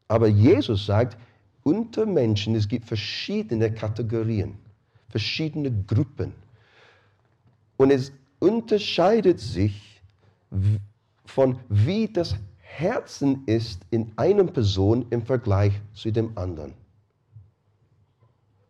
Aber 0.07 0.27
Jesus 0.27 0.85
sagt, 0.85 1.17
unter 1.63 2.05
Menschen, 2.05 2.53
es 2.53 2.67
gibt 2.67 2.85
verschiedene 2.85 3.73
Kategorien, 3.73 4.59
verschiedene 5.09 5.71
Gruppen. 5.87 6.35
Und 7.79 7.91
es 7.91 8.11
unterscheidet 8.39 9.39
sich 9.39 10.01
von 11.25 11.57
wie 11.69 12.09
das 12.11 12.35
Herzen 12.57 13.43
ist 13.45 13.81
in 13.89 14.11
einer 14.17 14.43
Person 14.43 15.05
im 15.11 15.25
Vergleich 15.25 15.71
zu 15.93 16.11
dem 16.11 16.37
anderen. 16.37 16.73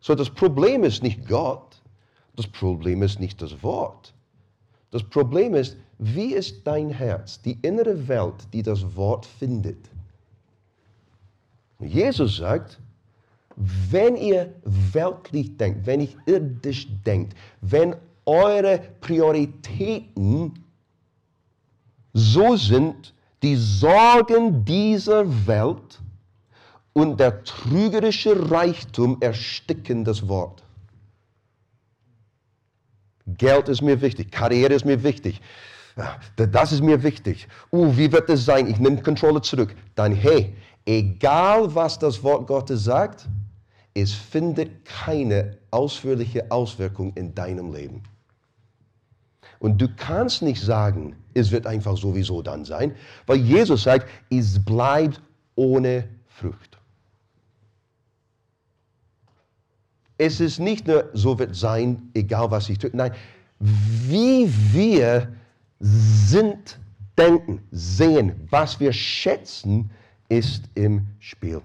So 0.00 0.14
das 0.14 0.30
Problem 0.30 0.84
ist 0.84 1.02
nicht 1.02 1.26
Gott, 1.26 1.82
das 2.36 2.46
Problem 2.46 3.02
ist 3.02 3.18
nicht 3.18 3.42
das 3.42 3.64
Wort. 3.64 4.14
Das 4.92 5.02
Problem 5.02 5.54
ist, 5.56 5.76
wie 5.98 6.32
ist 6.32 6.64
dein 6.64 6.90
Herz, 6.90 7.42
die 7.42 7.58
innere 7.62 8.06
Welt, 8.06 8.46
die 8.52 8.62
das 8.62 8.94
Wort 8.94 9.26
findet? 9.26 9.90
Jesus 11.80 12.36
sagt, 12.36 12.78
wenn 13.56 14.14
ihr 14.14 14.54
weltlich 14.64 15.56
denkt, 15.56 15.84
wenn 15.84 16.00
ihr 16.00 16.10
irdisch 16.26 16.86
denkt, 17.04 17.34
wenn 17.60 17.96
eure 18.26 18.78
Prioritäten 19.00 20.64
so 22.12 22.56
sind, 22.56 23.14
die 23.42 23.56
Sorgen 23.56 24.64
dieser 24.64 25.46
Welt 25.46 26.00
und 26.92 27.18
der 27.18 27.44
trügerische 27.44 28.50
Reichtum 28.50 29.16
ersticken 29.20 30.04
das 30.04 30.28
Wort. 30.28 30.62
Geld 33.26 33.68
ist 33.68 33.80
mir 33.80 34.00
wichtig, 34.00 34.30
Karriere 34.32 34.74
ist 34.74 34.84
mir 34.84 35.02
wichtig, 35.02 35.40
das 36.36 36.72
ist 36.72 36.82
mir 36.82 37.02
wichtig. 37.02 37.48
Uh, 37.72 37.96
wie 37.96 38.10
wird 38.10 38.28
das 38.28 38.44
sein? 38.44 38.66
Ich 38.68 38.78
nehme 38.78 39.02
Kontrolle 39.02 39.40
zurück. 39.42 39.74
Dann, 39.94 40.12
hey, 40.12 40.54
egal 40.86 41.74
was 41.74 41.98
das 41.98 42.22
Wort 42.22 42.46
Gottes 42.46 42.84
sagt, 42.84 43.28
es 43.94 44.12
findet 44.12 44.84
keine 44.84 45.58
ausführliche 45.70 46.50
Auswirkung 46.50 47.12
in 47.14 47.34
deinem 47.34 47.72
Leben. 47.72 48.02
Und 49.58 49.80
du 49.80 49.88
kannst 49.94 50.42
nicht 50.42 50.62
sagen, 50.62 51.16
es 51.34 51.50
wird 51.50 51.66
einfach 51.66 51.96
sowieso 51.96 52.40
dann 52.42 52.64
sein, 52.64 52.94
weil 53.26 53.38
Jesus 53.38 53.82
sagt, 53.82 54.08
es 54.30 54.62
bleibt 54.64 55.20
ohne 55.54 56.08
Frucht. 56.26 56.78
Es 60.16 60.40
ist 60.40 60.58
nicht 60.58 60.86
nur, 60.86 61.08
so 61.12 61.38
wird 61.38 61.54
sein, 61.56 62.10
egal 62.14 62.50
was 62.50 62.68
ich 62.68 62.78
tue. 62.78 62.90
Nein, 62.92 63.12
wie 63.58 64.50
wir 64.72 65.28
sind, 65.78 66.78
denken, 67.16 67.62
sehen, 67.70 68.46
was 68.50 68.80
wir 68.80 68.92
schätzen, 68.92 69.90
ist 70.28 70.64
im 70.74 71.06
Spiel. 71.18 71.62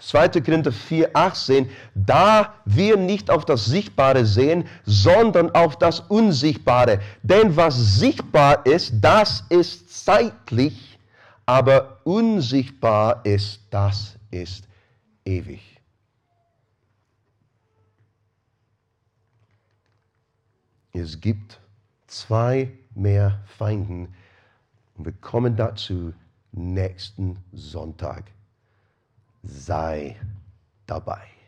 2. 0.00 0.40
Korinther 0.40 0.72
4, 0.72 1.10
18, 1.14 1.70
da 1.94 2.54
wir 2.64 2.96
nicht 2.96 3.30
auf 3.30 3.44
das 3.44 3.64
Sichtbare 3.66 4.24
sehen, 4.24 4.66
sondern 4.84 5.50
auf 5.54 5.76
das 5.76 6.00
Unsichtbare. 6.00 7.00
Denn 7.22 7.56
was 7.56 7.98
sichtbar 7.98 8.64
ist, 8.66 8.94
das 9.00 9.44
ist 9.48 10.04
zeitlich, 10.04 10.98
aber 11.46 12.00
unsichtbar 12.04 13.24
ist, 13.24 13.60
das 13.70 14.16
ist 14.30 14.66
ewig. 15.24 15.60
Es 20.92 21.20
gibt 21.20 21.60
zwei 22.06 22.72
mehr 22.94 23.40
Feinden 23.58 24.14
und 24.96 25.04
wir 25.04 25.12
kommen 25.12 25.56
dazu 25.56 26.12
nächsten 26.52 27.38
Sonntag 27.52 28.24
sei 29.42 30.16
dabei. 30.86 31.39